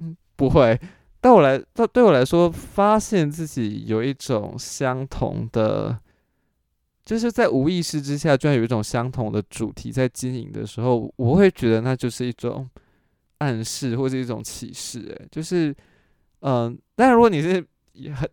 [0.01, 0.81] 嗯不会。
[1.21, 5.99] 但我来，对对我来说，发现自己有一种相同的，
[7.05, 12.69] 就是在无意识之下，居然有一种相同的主题在经营的时候，我会觉得那就是一种
[13.39, 15.01] 暗示或是一种启示。
[15.01, 15.75] 诶，就是，
[16.41, 17.65] 嗯、但如果你是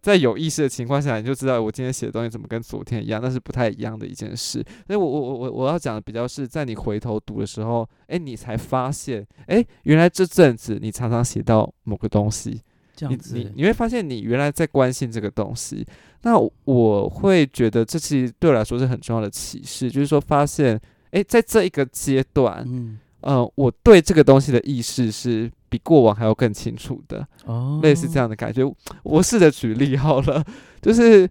[0.02, 4.64] 在有意识的情况下，你就知道我今天写的东西怎么跟昨天一样，那是不太一样的一件事。
[4.88, 12.62] 所以我我我我我要讲的比较是在你回头读的时候，哎、你才发现，哎、原来这阵子你常常写到某个东西，
[12.96, 15.86] 这样子，你你会发现你原来在关心这个东西。
[16.24, 27.28] 那我我会觉得这其实对我来说是很重要的启示，就是说发现，哎、在这一个阶段，嗯，呃，我对这个东西的意识是比过往还要更清楚的。
[27.46, 28.62] 哦，类似这样的感觉。
[29.02, 30.44] 我试着举例好了，
[30.80, 31.28] 就是，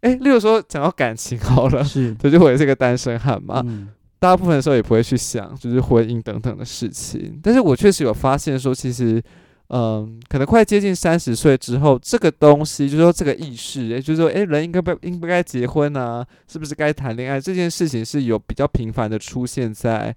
[0.00, 3.62] 哎、例如说讲到感情好了，是，对，就我也是个单身汉嘛。
[3.64, 7.40] 嗯大部分的时候也不会去想就是婚姻等等的事情。
[7.42, 9.22] 但是我确实有发现说，其实。
[9.74, 16.22] 嗯，可能快接近三十岁之后，这个东西就是说这个意识，也就是说，诶，人应该不应不该结婚啊？
[16.46, 17.40] 是不是该谈恋爱？
[17.40, 20.14] 这件事情是有比较频繁的出现在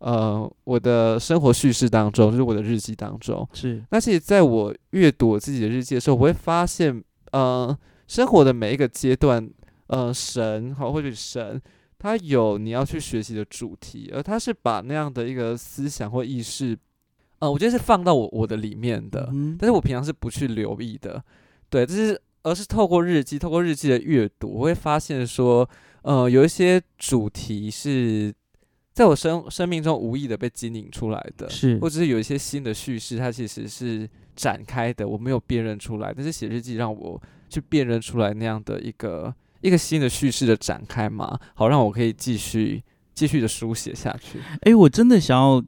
[0.00, 3.48] 呃我的生活叙事当中，就是我的日记当中。
[3.54, 7.74] 是，那其实在我阅读我自己的日记的时候，我会发现，呃，
[8.06, 9.48] 生活的每一个阶段，
[9.86, 11.58] 呃，神好或者神，
[11.98, 16.76] 他有你要去学习的主题，而他是把那样的一个思想或意识。
[17.40, 21.22] 呃，我觉得是放到我我的里面的，但是我平常是不去留意的，
[21.70, 25.68] 对，这是而是透过日记，透过日记的阅读，我会发现说，
[26.02, 28.30] 呃，有一些主题是
[28.92, 42.82] 在我生生命中无意的被经营出来的，是，或者是有一些新的叙事，它其实是展开的，我没有辨认出来，但是写日记让我去辨认出来那样的一个一个新的叙事的展开嘛，好让我可以继续
[43.14, 44.40] 继续的书写下去。
[44.60, 45.64] 哎，我真的想要。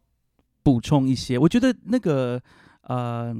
[0.62, 2.40] 补充一些，我觉得那个
[2.82, 3.34] 呃，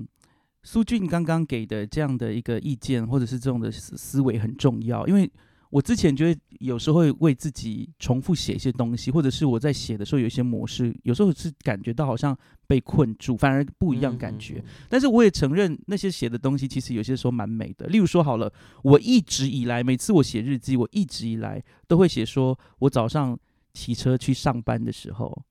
[0.62, 5.30] 苏俊刚刚给的这样的一个意见，或者是这种的思思维很重要，因为
[5.70, 14.62] 我之前觉得有时候会为自己重复写一些东西，或者是我在写的时候有一些模式，有时候是感觉到好像被困住，反而不一样感觉。
[14.88, 17.87] 但是我也承认那些写的东西其实有些时候蛮美的。
[17.87, 23.38] 例如说好了，我一直以来每次我写日记，我一直以来都会写说我早上
[23.72, 25.42] 骑车去上班的时候，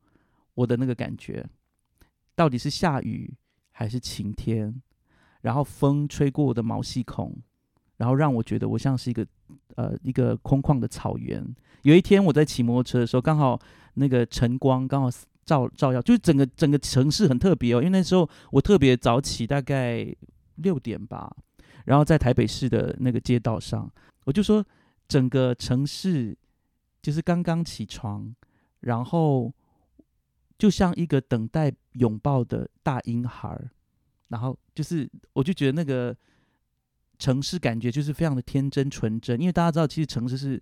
[0.54, 1.44] 我的那个感觉。
[2.36, 3.34] 到底是下雨
[3.72, 4.82] 还是晴天？
[5.42, 7.36] 然后风吹过我的毛细孔，
[7.98, 9.26] 然后让我觉得我像是一个
[9.76, 11.44] 呃一个空旷的草原。
[11.82, 13.60] 有一天我在骑摩托车的时候，刚好
[13.96, 15.10] 那个晨光刚好
[15.44, 17.78] 照照耀，就是整个整个城市很特别哦。
[17.78, 20.16] 因为那时候我特别早起，大概
[20.56, 21.36] 六点吧，
[21.86, 23.92] 然后在台北市的那个街道上，
[24.26, 24.64] 我就说
[25.08, 26.38] 整个城市
[27.02, 28.36] 就是刚刚起床，
[28.82, 29.52] 然后。
[30.62, 33.72] 就像一个等待拥抱的大婴孩儿，
[34.28, 36.16] 然后就是，我就觉得那个
[37.18, 40.62] 城市感觉就是非常的天真纯真，因为大家知道，其实城市是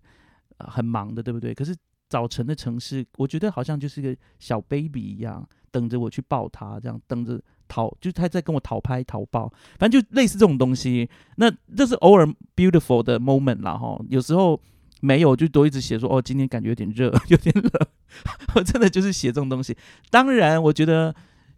[0.59, 1.53] 很忙的，对不对？
[1.53, 1.75] 可是
[2.07, 11.09] 早晨的城市，我觉得好像就是一个小 baby 一样，等着我去抱他，这样等着讨，就是他在跟我讨拍、讨抱，反正就类似这种东西。
[11.35, 14.62] 那这是偶尔 beautiful 的 moment 啦，哈，有时候。
[15.01, 17.71] 没有，就都一直写说哦，今天感觉有点热， 有点冷。
[18.55, 19.75] 我真的就是写这种东西。
[20.09, 21.15] 当然，我觉得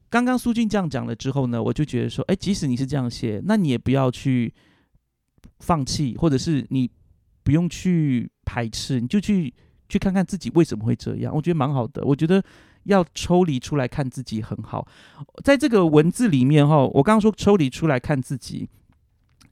[0.10, 4.54] 刚刚苏俊这样讲了之后呢，我就觉得说，哎，即使你是这样写，那你也不要去
[5.60, 6.90] 放弃，或者是你
[7.44, 9.52] 不用去排斥，你就去
[9.90, 11.34] 去看看自己为什么会这样。
[11.34, 12.04] 我觉得蛮好的。
[12.04, 12.44] 我觉得
[12.84, 14.88] 要抽离出来看自己很好。
[15.44, 18.70] 在这个文字里面哈，我刚刚说抽离出来看自己，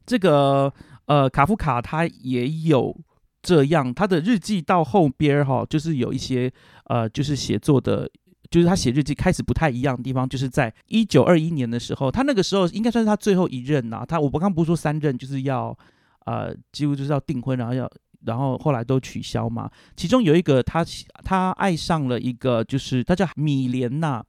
[0.06, 0.72] 这个
[1.06, 2.96] 呃，卡夫卡他也有。
[3.42, 6.52] 这样，他的日记到后边哈，就是有一些
[6.86, 8.10] 呃，就是写作的，
[8.52, 14.04] 就是他写日记开始不太一样的地方，就是在一九二一年的时候，他那个时候应该算是他最后一任呐。
[14.06, 15.78] 他我刚刚不是说三任就是要
[16.26, 17.90] 呃，几乎就是要订婚，然后要
[18.26, 19.72] 然后后来都取消嘛。
[19.96, 20.86] 其中有一个他
[21.24, 24.22] 他爱上了一个，就是他叫米莲娜。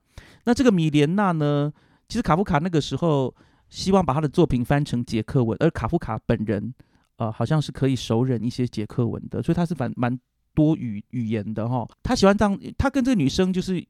[0.44, 1.72] 那这个米莲娜呢，
[2.08, 3.34] 其实卡夫卡那个时候
[3.68, 6.72] 希望把他的作品翻成捷克文，而卡夫卡本人。
[7.20, 10.18] 呃，好像是可以熟忍一些捷克文的，所以他是蛮蛮
[10.54, 11.86] 多语语言的哈。
[12.02, 13.86] 他喜欢当他跟这个女生就是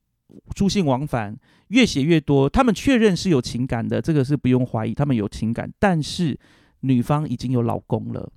[0.57, 1.37] 书信往返，
[1.69, 2.51] 越写越多。
[2.51, 5.73] 他们确认是有情感的，这个是不用怀疑，他们有情感。
[5.79, 6.37] 但是
[6.81, 8.29] 女方已经有老公了，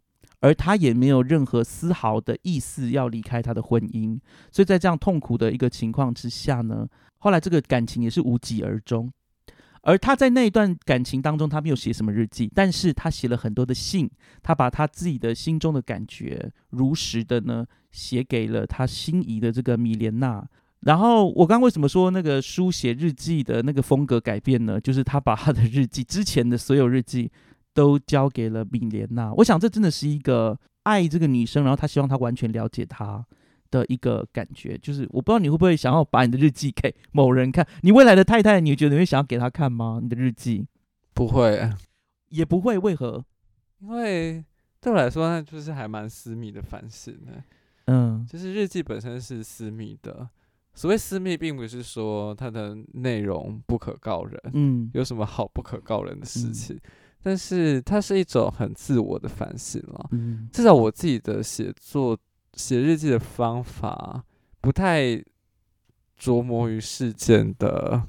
[0.42, 4.20] 而他也没有任何丝毫的意思要离开他的婚姻。
[4.52, 9.12] 所以在这样痛苦的一个情况之下呢，后来这个感情也是无疾而终。
[9.84, 14.10] 而他在那一段感情当中，他没有写什么日记，但是他写了很多的信，
[14.42, 20.46] 他把他自己的心中的感觉如实的呢写给了他心仪的这个米莲娜。
[20.82, 24.80] 然后我刚为什么说那个书写日记的那个风格改变呢？
[24.80, 27.32] 就是他把他的日记之前的所有日记
[27.74, 29.34] 都交给了米莲娜。
[29.36, 33.26] 我想这真的是一个爱这个女生，然后他希望她完全了解他。
[33.74, 40.00] 的一个感觉，就是我不知道你会不会想要把你的日记给某人看，你未来的太太，你觉得你会想要给她看吗？
[40.00, 40.68] 你的日记
[41.16, 41.68] 不会，
[42.30, 43.26] 也不会，为何？
[43.80, 44.46] 因为
[44.80, 47.32] 对我来说，那就是还蛮私密的反省呢。
[47.88, 50.30] 嗯，就是日记本身是私密的，
[50.76, 56.80] 所谓私密，并不是说它的内容不可告人，嗯，有什么好不可告人的事情，
[57.24, 60.10] 但是它是一种很自我的反省了。
[60.12, 62.16] 嗯，至少我自己的写作。
[62.54, 64.24] 写日记的方法
[64.62, 65.24] 不太
[66.20, 68.04] 琢磨于事件的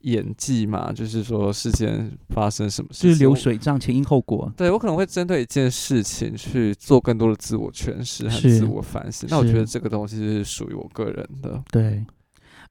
[0.00, 3.34] 演技嘛，就是说事件发生什么事，就是流。
[3.34, 4.52] 水账前因后果。
[4.54, 9.26] 对我可能会针对一件事情去做更多的自我诠释和自我反省。
[9.30, 11.62] 那我觉得这个东西是属于我个人的。
[11.70, 12.04] 对，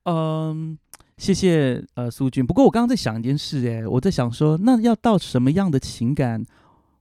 [0.03, 0.77] 嗯，
[1.17, 2.45] 谢谢呃苏军。
[2.45, 6.45] 不过我刚刚在想一件事，哎，我在想说，那要到什么样的情感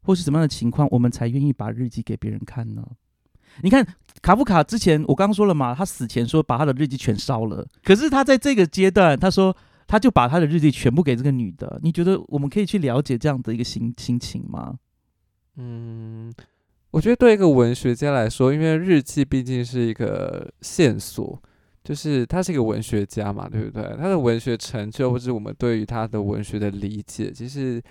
[0.01, 2.83] 或是什么样的情况，我们才愿意把日记给别人看呢？
[3.61, 3.87] 你看
[4.23, 9.55] 卡夫卡之前，我刚刚说了嘛，他死前说把他的日记全烧了，可是他在这个阶段，他说
[9.87, 11.79] 他就把他的日记全部给这个女的。
[11.83, 14.79] 你觉得我们可以去了解这样的一个心心情吗？
[15.57, 16.33] 嗯，
[16.93, 21.43] 我觉得对一个文学家来说，因为日记毕竟是一个线索，
[21.85, 23.83] 就是他是一个文学家嘛，对不对？
[23.99, 27.83] 他的文学成就或者我们对于他的文学的理解，其实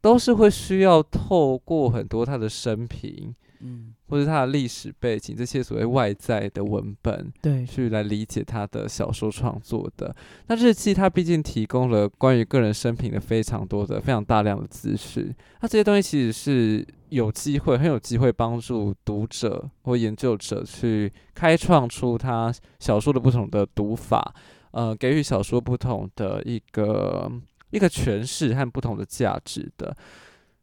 [0.00, 7.32] 都是会需要透过很多他的生平嗯，或者他的历史背景这些所谓外在的文本。
[7.40, 10.14] 对，去来理解他的小说创作的。
[10.46, 15.34] 那日记它毕竟提供了关于个人生平的非常多的、非常大量的资讯。
[15.60, 24.34] 那这些东西其实是有机会、很有机会帮助读者或研究者去开创出他小说的不同的读法，
[24.70, 27.30] 呃，给予小说不同的一个
[27.70, 29.96] 一个诠释和不同的价值的。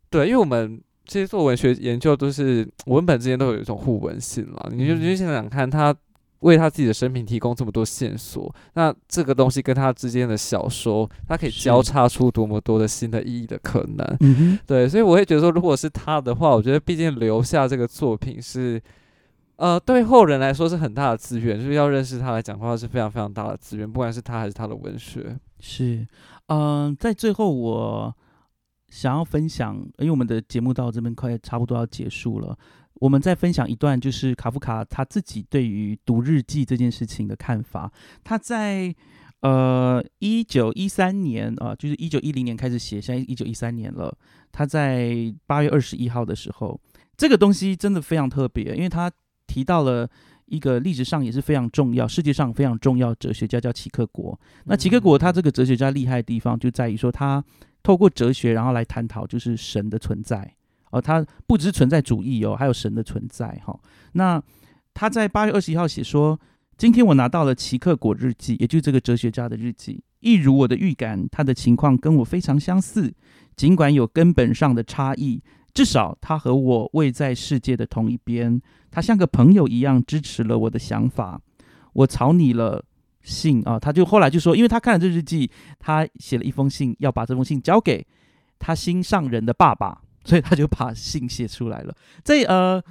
[0.09, 4.69] 对，因为我们这些做文学研究都是文本之间都有一种互文性了。
[4.71, 5.95] 你就你就想想看，他
[6.41, 14.17] 为他自己的生平提供这么多线索，那这个东西跟他之间的小说，它可以交叉出多么多的新的意义的可能。
[14.19, 18.79] 嗯，对，所以我会觉得说，如果是他的话，我觉得毕竟留下这个作品是，
[19.55, 25.35] 呃，对后人来说是很大的资源，就是要认识他来讲的话是非常非常大的资源，不管是他还是他的文学。
[25.59, 26.05] 是，
[26.49, 28.15] 嗯、在最后我
[28.89, 32.57] 想要分享，因为我们的节目到这边快差不多要结束了，
[32.95, 37.91] 我们再分享一段，就是卡夫卡他自己对于读日记这件事情的看法。
[38.23, 38.95] 他在
[39.41, 44.17] 呃一九一三年啊、就是一九一零年开始写，现在一九一三年了。
[44.51, 46.79] 他在八月二十一号的时候，
[47.15, 49.11] 这个东西真的非常特别，因为他
[49.45, 50.09] 提到了。
[50.47, 57.43] 一个历史上也是非常重要、世界上非常重要哲学家叫齐克果，那齐克果他这个哲学家厉害的地方就在于说，他
[57.87, 60.55] 透过哲学然后来探讨就是神的存在。
[60.91, 63.79] 哦，他不只是存在主义哦，还有神的存在哈、
[64.11, 64.43] 那
[64.93, 66.37] 他在八月二十一号写说，
[66.77, 73.13] 今天我拿到了齐克果日记，也就是这个哲学家的日记，一如我的预感，他的情况跟我非常相似，
[73.55, 75.41] 尽管有根本上的差异，
[75.73, 81.39] 至少他和我位在世界的同一边，他像个朋友一样支持了我的想法。
[81.93, 82.83] 我草拟了
[83.27, 88.07] 信啊，他就后来就说，因为他看了这日记，他写了一封信，要把这封信交给
[88.57, 91.93] 他心上人的爸爸，所以他就把信写出来了。
[92.23, 92.81] 这呃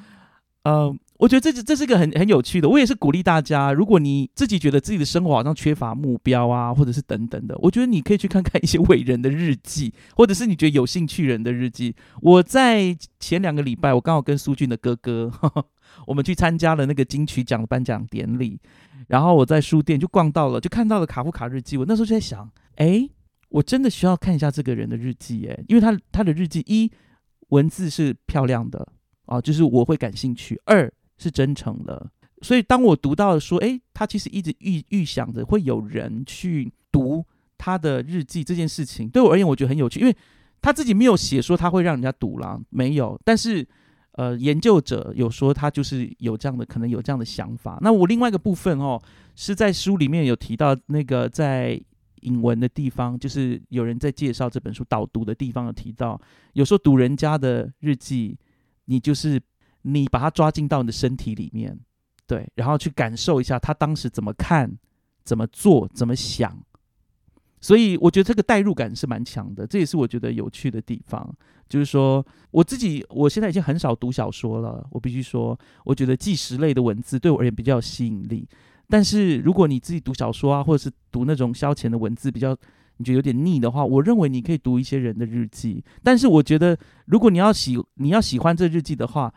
[0.63, 2.69] 呃，我觉得这这是个很很有趣的。
[2.69, 11.95] 我也是鼓励大家，如果你自己觉得自己的生活好像缺乏目标啊，或者是等等的，我觉得你可以去看看一些伟人的日记，或者是你觉得有兴趣人的日记。
[12.21, 15.33] 我在前两个礼拜，我刚好跟苏俊的哥哥，
[16.07, 18.61] 我们去参加了那个金曲奖的颁奖典礼，
[19.09, 21.77] 然后我在书店就逛到了，就看到了卡夫卡日记。
[21.77, 23.09] 我那时候就在想，哎，
[23.49, 26.91] 我真的需要看一下这个人的日记，哎，因为他他的日记一
[27.49, 28.87] 文字是漂亮的
[29.25, 32.11] 啊，就是我会感兴趣；二是真诚的。
[32.43, 37.25] 所以当我读到说，哎，他其实一直预预想着会有人去读
[37.59, 40.17] 他的日记这件事情，对我而言，我觉得很有趣，因为
[40.61, 43.67] 他自己没有写说他会让人家读啦，没有，但是。
[44.19, 47.79] 呃，研究者有说他就是有这样的可能有这样的想法。
[47.83, 48.99] 那我另外一个部分哦，
[49.35, 51.79] 是在书里面有提到那个在
[52.23, 56.19] 引文的地方，就是有人在介绍这本书导读的地方有提到，
[56.55, 58.39] 有时候读人家的日记，
[58.87, 59.39] 你就是
[59.87, 61.79] 你把它抓进到你的身体里面，
[62.27, 64.77] 对，然后去感受一下他当时怎么看、
[65.23, 66.59] 怎么做、怎么想。
[67.61, 71.35] 所以我觉得这个代入感是蛮强的，这也是我觉得有趣的地方。
[71.69, 78.49] 就是说，我自己我现在已经很少读小说了，我必须说，我觉得纪实类的文字对我而言比较有吸引力。
[78.89, 82.57] 但是如果你自己读小说啊，或者是读那种消遣的文字，比较
[82.99, 85.83] 你觉得有点腻的话，我认为你可以读一些人的日记。
[86.05, 89.33] 但是我觉得，如果你要喜你要喜欢这日记的话，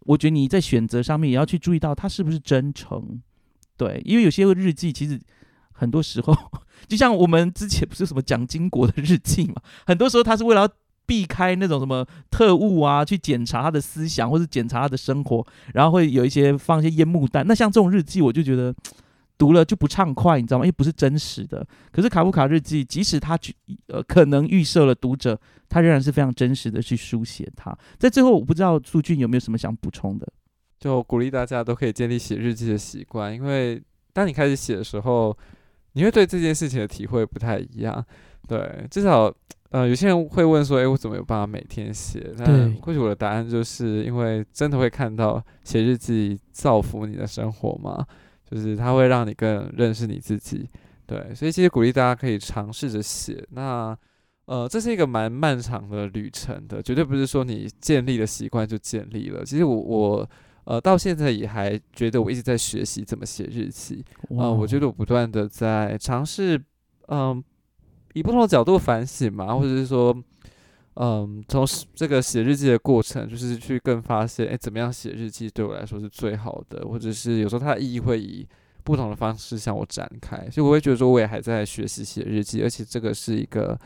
[0.00, 3.20] 我觉得你在选择上面也要去注意到他是不是真诚。
[3.76, 5.20] 对，因为有些日记其实
[5.72, 6.34] 很多时候，
[6.88, 9.54] 就像我们之前不是什么蒋经国的日记嘛，
[9.86, 10.68] 很多时候他是为了
[11.04, 17.46] 避开那种什么特务啊，去检查他的思想或者检查他的生活，然后会有一些放一些烟幕弹。
[17.46, 18.74] 那像这种日记，我就觉得
[19.38, 20.64] 读了就不畅快，你知道吗？
[20.64, 21.66] 因为不是真实的。
[21.92, 23.54] 可是卡夫卡日记，即使他去
[23.88, 27.76] 呃可能预设了读者，他仍然是非常真实的去书写它。
[27.98, 30.26] 在最后，我不知道苏俊有没有什么想补充的？
[30.78, 33.82] 就鼓励大家都可以建立写日记的习惯，因为
[34.12, 35.36] 当你开始写的时候，
[35.92, 38.04] 你会对这件事情的体会不太一样。
[38.46, 39.34] 对，至少
[39.70, 42.32] 呃，有些人会问说，诶，我怎么有办法每天写？
[42.36, 48.06] 那或许我的答案就是因为真的会看到写日记造福你的生活嘛，
[48.50, 50.68] 就是它会让你更认识你自己。
[51.06, 53.46] 对，所以其实鼓励大家可以尝试着写。
[53.50, 53.96] 那
[54.46, 59.44] 呃，这是一个蛮漫长的旅程的，绝对不是说你建立了习惯就建立了。
[59.44, 60.30] 其实我我
[60.64, 64.04] 呃到现在也还觉得我一直在学习怎么写日记
[64.38, 66.60] 啊，我觉得我不断的在尝试，
[67.08, 67.42] 嗯，
[68.14, 70.16] 以不同的角度反省嘛，或者是说，
[70.96, 78.46] 嗯，从这个写日记的过程，就是去更发现，哎，怎么样写日记对我来说是最好的，或者是有时候它的意义会以
[78.82, 83.78] 不同的方式向我展开，所以我会觉得说我也还在学习写日记，而且这个是一个。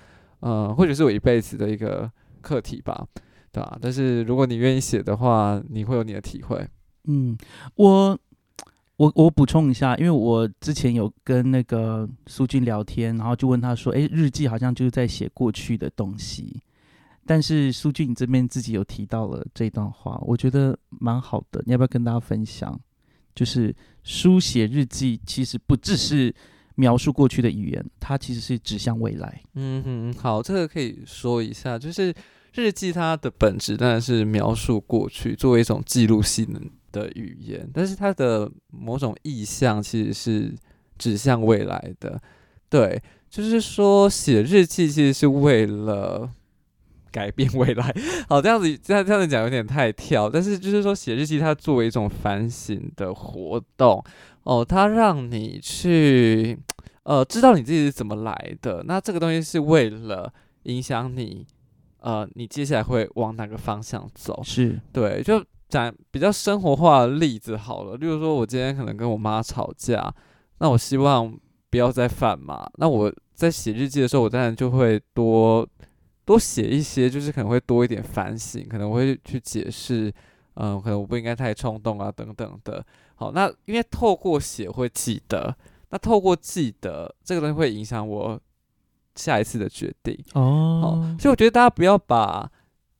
[0.43, 3.07] 嗯，或者是我一辈子的一个课题吧，
[3.53, 3.77] 对吧？
[3.79, 6.67] 但是如果你愿意写的话，你会有你的体会。
[7.05, 7.37] 嗯，
[7.75, 8.19] 我
[8.97, 16.63] 我我补充一下，因为我之前有跟那个苏俊聊天，然后就问他说：“诶，日记好像就是在写过去的东西。”
[17.31, 22.81] 但是苏俊这边自己有提到了这段话，我觉得蛮好的，你要不要跟大家分享？
[23.37, 23.73] 就是
[24.03, 26.35] 书写日记其实不只是。
[26.77, 29.43] 描述过去的语言，它其实是指向未来。
[29.53, 32.15] 嗯哼，好，这个可以说一下，就是
[32.55, 40.55] 日记它的本质当然是描述过去，作为一种记录性的语言，但是它的某种意向其实是
[40.97, 42.19] 指向未来的。
[42.71, 46.33] 对，就是说写日记其实是为了
[47.11, 47.95] 改变未来。
[48.29, 54.03] 好，这样子这样这样子讲有点太跳，但是就是说写日记它作为一种反省的活动。
[54.45, 56.59] 哦，它让你去，
[57.03, 58.83] 呃，知道你自己是怎么来的。
[58.87, 60.33] 那这个东西是为了
[60.63, 61.47] 影响你，
[62.01, 64.41] 呃，你接下来会往哪个方向走？
[64.43, 67.97] 是对，就讲比较生活化的例子好了。
[67.97, 70.13] 例如说，我今天可能跟我妈吵架，
[70.59, 71.31] 那我希望
[71.69, 72.67] 不要再犯嘛。
[72.79, 75.69] 那我在写日记的时候，我当然就会多
[76.25, 80.13] 多写一些，就是可能会多一点反省，可能会去解释。
[80.55, 82.85] 嗯，可能我不应该太冲动啊，等等的。
[83.15, 85.57] 好，那因为透过写会记得，
[85.89, 88.39] 那透过记得这个东西会影响我
[89.15, 91.17] 下一次的决定哦。
[91.19, 92.51] 所以我觉得大家不要把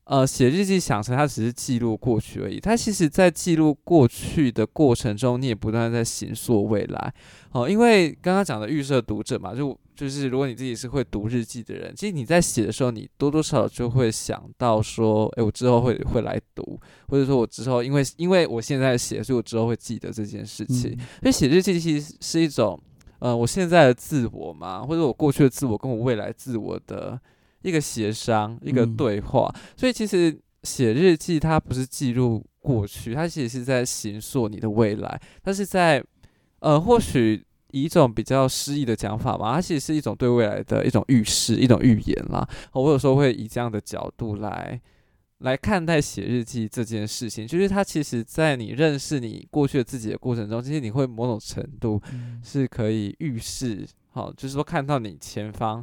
[0.05, 7.13] 呃写日记想成它只是记录过去而已，它其实在记录过去的过程中，你也不断在形塑未来。
[7.51, 9.77] 哦，因为刚刚讲的预设读者嘛，就。
[9.93, 20.97] 就是如果你自己是会读日记的人，其实你在写的时候，你多多少少就会想到说，诶，我之后会会来读，或者说我之后因为因为我现在写，所以我之后会记得这件事情。
[21.21, 22.79] 所以写日记其实是一种，
[23.19, 27.19] 呃，我现在的自我嘛，或者我过去的自我跟我未来自我的
[27.61, 29.53] 一个协商，一个对话。
[29.75, 36.03] 所以其实写日记它不是记录过去，它其实是在形塑你的未来，它是在，
[36.59, 37.45] 呃，或许。
[37.73, 42.45] 以一种比较诗意的讲法嘛，它其实是一种对未来的一种预示、一种预言啦。
[42.73, 44.77] 我有时候会以这样的角度来
[45.37, 52.01] 来看待写日记这件事情，就是它其实，在你认识你过去的自己的过程中，其实你会某种程度
[52.43, 55.81] 是可以预示，好，就是说看到你前方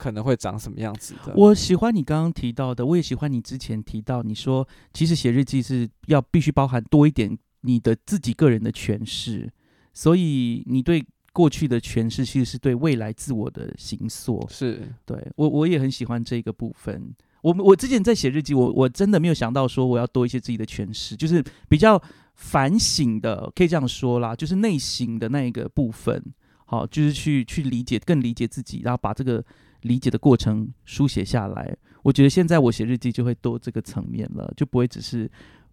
[0.00, 1.34] 可能会长什么样子的。
[1.36, 9.52] 我喜欢你刚刚提到的，我也喜欢你之前提到，你说其实写日记是要必须包含多一点你的自己个人的诠释，
[9.92, 11.04] 所以你对。
[11.32, 17.14] 过去的诠释其实是对未来自我的形塑，是对我我也很喜欢这个部分。
[17.42, 22.02] 我我之前在写日记，我我真的没有想到说我要多一些自己的诠释，就是比较
[22.34, 26.20] 反省的，可以这样说啦，就是内心的那一个部分，
[26.66, 29.42] 好，就是去去理解，更理解自己，然后把这个
[29.82, 31.76] 理解的过程书写下来。
[32.02, 35.30] 我觉得现在我写日记就会多这个层面了，就不会只是。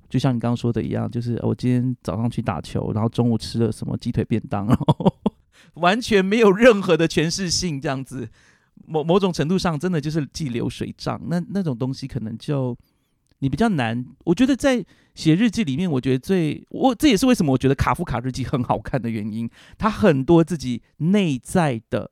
[0.10, 5.14] 就像你刚刚说的一样，就是我今天早上去打球，然后中午吃了什么鸡腿便当，然后
[5.76, 8.30] 完全没有任何的诠释性，这样子，
[8.86, 11.20] 某某种程度上真的就是记流水账。
[11.28, 12.74] 那那种东西可能就
[13.40, 14.06] 你比较难。
[14.24, 14.82] 我觉得在
[15.14, 22.10] 写日记里面，我觉得最我这也是为什么我觉得卡夫卡日记很好看的原因，他很多自己内在的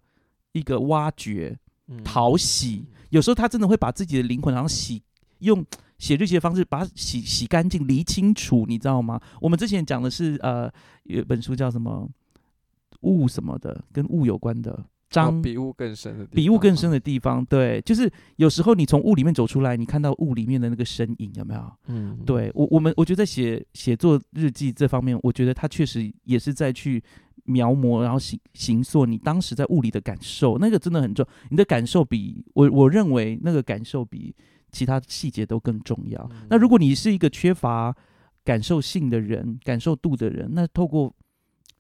[0.51, 1.57] 一个挖掘、
[2.03, 5.01] 淘洗，有时候他真的会把自己的灵魂然后洗
[5.39, 5.65] 用。
[5.97, 9.17] 写日记的方式，把它洗洗干净、理清楚，你知道吗？
[9.39, 10.69] 我们之前讲的是，呃，
[11.03, 12.05] 有本书叫什么
[13.03, 14.77] “雾”什么的，跟雾有关的
[15.09, 17.45] 张，比雾更深的，比雾更深的地方。
[17.45, 21.73] 对，就是有时候你从雾里面走出来，你看到雾里面的那个身影，有没有？
[21.87, 27.01] 嗯，对我，我们我觉得写写作日记这方面，我觉得他确实也是在去
[27.45, 31.25] 描摹，然后形形塑你当时在物理的感受，那个真的很重。
[31.49, 34.35] 你的感受比我，我认为那个感受比。
[34.71, 36.29] 其他细节都更重要。
[36.49, 37.95] 那如果你是一个缺乏
[38.43, 41.15] 感受性的人、感受度的人，那透过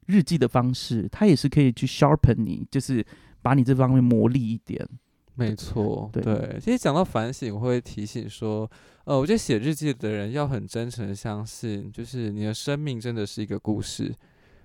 [0.05, 3.05] 日记的方式，它也是可以去 sharpen 你，就是
[3.41, 4.87] 把你这方面磨砺一点。
[5.33, 6.57] 没错，对对。
[6.61, 8.69] 其实讲到反省，我会提醒说，
[9.03, 14.15] 呃，我觉得写日记的人要很真诚的相信，就是你的生命真的是一个故事，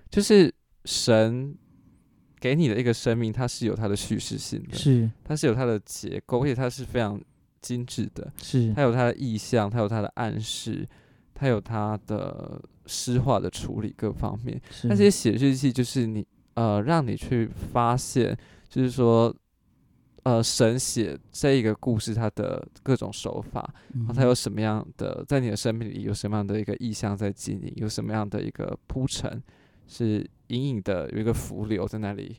[0.09, 0.53] 就是
[0.85, 1.55] 神
[2.39, 5.09] 给你的一个生命，它是有它的叙事性的，是。
[5.23, 7.21] 它是有它的结构，而且它是非常
[7.61, 8.73] 精致的，是。
[8.73, 10.87] 它有它的意象，它有它的暗示，
[11.33, 14.61] 它有它的诗化的处理各方面。
[14.69, 16.25] 是，那些写日记就是你
[16.55, 18.37] 呃，让你去发现，
[18.69, 19.35] 就是说。
[20.23, 29.41] 呃，神写这一个故事，它的各种手法，然后它有什么样的，在你的生命里有什么样的一个意象在经营，有什么样的一个铺陈，
[29.91, 32.35] 是隐隐的有一个浮流在那里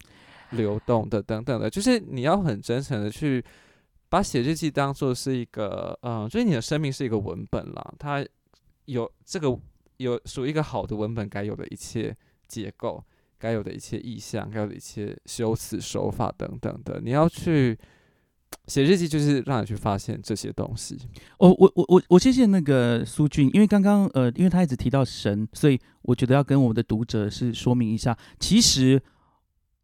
[0.52, 3.44] 流动的等等的，就是你要很真诚的去
[4.08, 8.26] 把写日记当做是一个，嗯，就是你的生命是一个文本啦，它
[8.86, 9.54] 有这个
[9.98, 12.16] 有属于一个好的文本该有的一切
[12.48, 13.04] 结构。
[13.38, 17.76] 该有的一切意象，该有的一切修辞手法等等的，你要去
[18.66, 20.98] 写日记，就是让你去发现这些东西。
[21.38, 29.02] 我我我我我谢谢那个苏俊，因为刚刚呃，因为他一直提到神，所以我觉得要跟我们的读者是说明一下，其实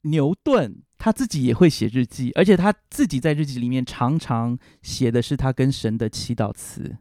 [0.03, 6.97] 牛顿他自己也会写日记，而且他自己在日记里面常常写的是他跟神的祈祷词。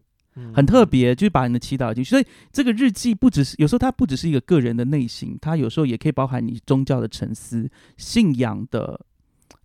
[0.53, 2.11] 很特别，就是把你的祈祷进去。
[2.11, 9.03] 所以这个日记不只是有时候它不只是一个个人的内心，它有时候也可以包含你宗教的沉思、信仰的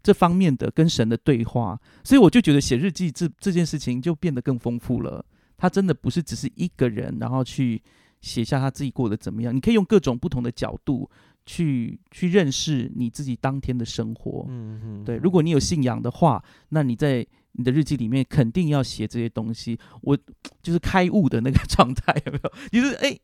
[0.02, 1.78] 这方面的跟神的对话。
[2.02, 5.24] 所以我就觉得写日记这这件事情就变得更丰富了。
[5.56, 7.80] 他真的不是只是一个人，然后去
[8.20, 9.54] 写下他自己过得怎么样。
[9.54, 11.08] 你可以用各种不同的角度
[11.46, 14.46] 去去认识你自己当天的生活。
[14.48, 15.16] 嗯嗯，对。
[15.16, 17.26] 如果你有信仰的话，那你在。
[17.54, 20.16] 你的日记里面肯定要写这些东西，我
[20.62, 22.50] 就是开悟的那个状态，有没有？
[22.70, 23.14] 就是哎，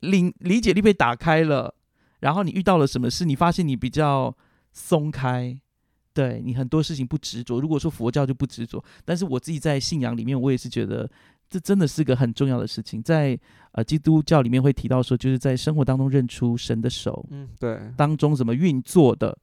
[0.00, 1.74] 理理解力被打开了，
[2.18, 4.36] 然后你遇到了什么事，你发现你比较
[4.74, 5.58] 松开，
[6.12, 7.60] 对你很多事情不执着。
[7.60, 11.08] 如果说佛教就不执着，但是我自己在信仰里面，我也是觉得
[11.48, 13.02] 这真的是个很重要的事情。
[13.02, 13.38] 在
[13.72, 19.36] 呃基督教里面会提到说，就是在生活当中认出神的手，嗯，对，当中怎么运作的。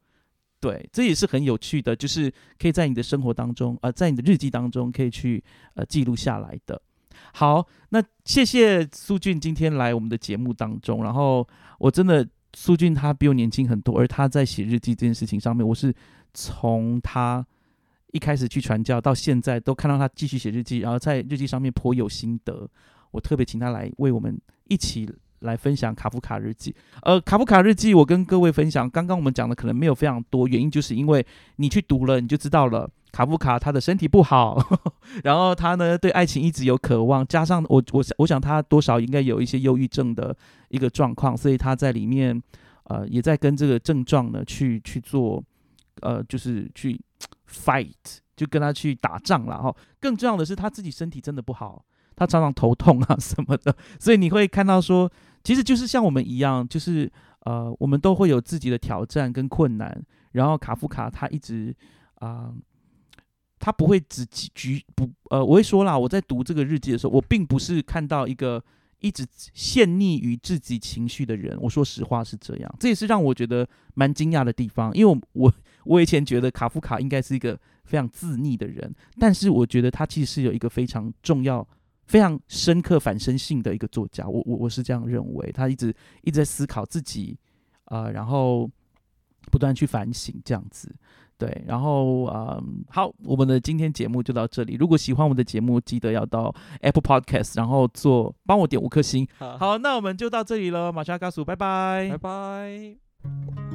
[0.59, 5.43] 对，这也是很有趣的，就是可以在你的生活当中，呃，在你的日记当中可以去
[5.76, 6.82] 呃记录下来的。
[7.34, 11.03] 好，那谢谢苏俊今天来我们的节目当中。
[11.03, 11.47] 然后
[11.78, 15.93] 我真的苏俊他比我年轻很多，而他在写日记这件事情上面，我是
[16.34, 17.45] 从他
[18.11, 22.69] 一开始去传教到现在，都看到他继续写日记，然后在日记上面颇有心得。
[23.11, 25.09] 我特别请他来为我们一起。
[25.41, 26.75] 来分享卡夫卡日记。
[27.03, 31.23] 呃，卡夫卡日记，我跟各位分享，刚刚我们讲的可能没有非常多，原因就是因为
[31.57, 32.89] 你去读了，你就知道了。
[33.11, 34.59] 卡夫卡他的身体不好，
[35.23, 40.36] 然后他呢对爱情一直有渴望，加上我我想我想他多少应该有一些忧郁症的
[40.69, 42.41] 一个状况，所以他在里面
[42.86, 45.43] 呃也在跟这个症状呢去去做
[46.02, 47.00] 呃就是去
[47.48, 47.93] fight，
[48.36, 49.76] 就跟他去打仗了哈。
[50.00, 51.84] 更重要的是他自己身体真的不好。
[52.16, 55.08] 他常常头痛啊 什么的，所以你会看到说，
[55.43, 60.04] 其实就是像我们一样，就是呃，我们都会有自己的挑战跟困难。
[60.32, 61.76] 然后卡夫卡他一直
[62.16, 62.52] 啊，
[63.60, 68.64] 他不会只局不呃，我会说啦，我在读这个日记的时候，我并不是看到一个
[69.00, 69.24] 一直
[69.54, 71.56] 陷溺于自己情绪的人。
[71.62, 75.54] 我说实话是这样，这也是让我觉得蛮惊讶的地方，因为我我
[75.88, 81.68] 我以前觉得卡夫卡应该是一个非常自溺的人，但是我觉得他其实是有一个非常重要。
[82.08, 87.38] 非常深刻反身性的一个作家，我我我是这样认为，他一直一直在思考自己，
[87.88, 88.72] 呃，然后
[89.52, 90.90] 不断去反省这样子，
[91.38, 94.76] 对，然后嗯，好，我们的今天节目就到这里。
[94.76, 99.28] 如果喜欢我们的节目，记得要到 Apple Podcast，然后做帮我点五颗星。
[99.38, 103.66] 好，那我们就到这里了，马上告诉，拜拜，拜拜。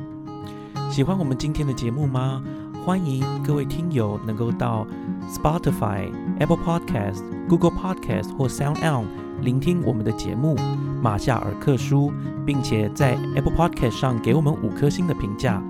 [0.92, 2.42] 喜欢我们今天的节目吗？
[2.84, 4.86] 欢迎各位听友能够到
[5.26, 9.06] Spotify、Apple Podcast、Google Podcast 或 Sound On
[9.40, 10.54] 聆听我们的节目
[11.00, 12.10] 《马夏尔克书》，
[12.44, 15.62] 并且在 Apple Podcast 上给我们五颗星的评价。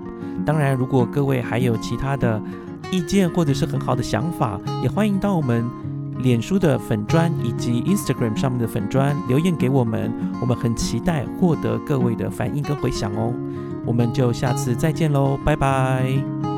[0.45, 2.43] 当然，如果各位还有其他的
[2.91, 5.65] 意见或者是很好的想法，也欢迎到我们
[6.17, 10.11] 脸书的粉砖以及 Instagram 上面的粉砖留言给我们。
[10.41, 13.33] 我们很期待获得各位的反应跟回响哦。
[13.85, 16.52] 我们就下次再见喽，拜拜。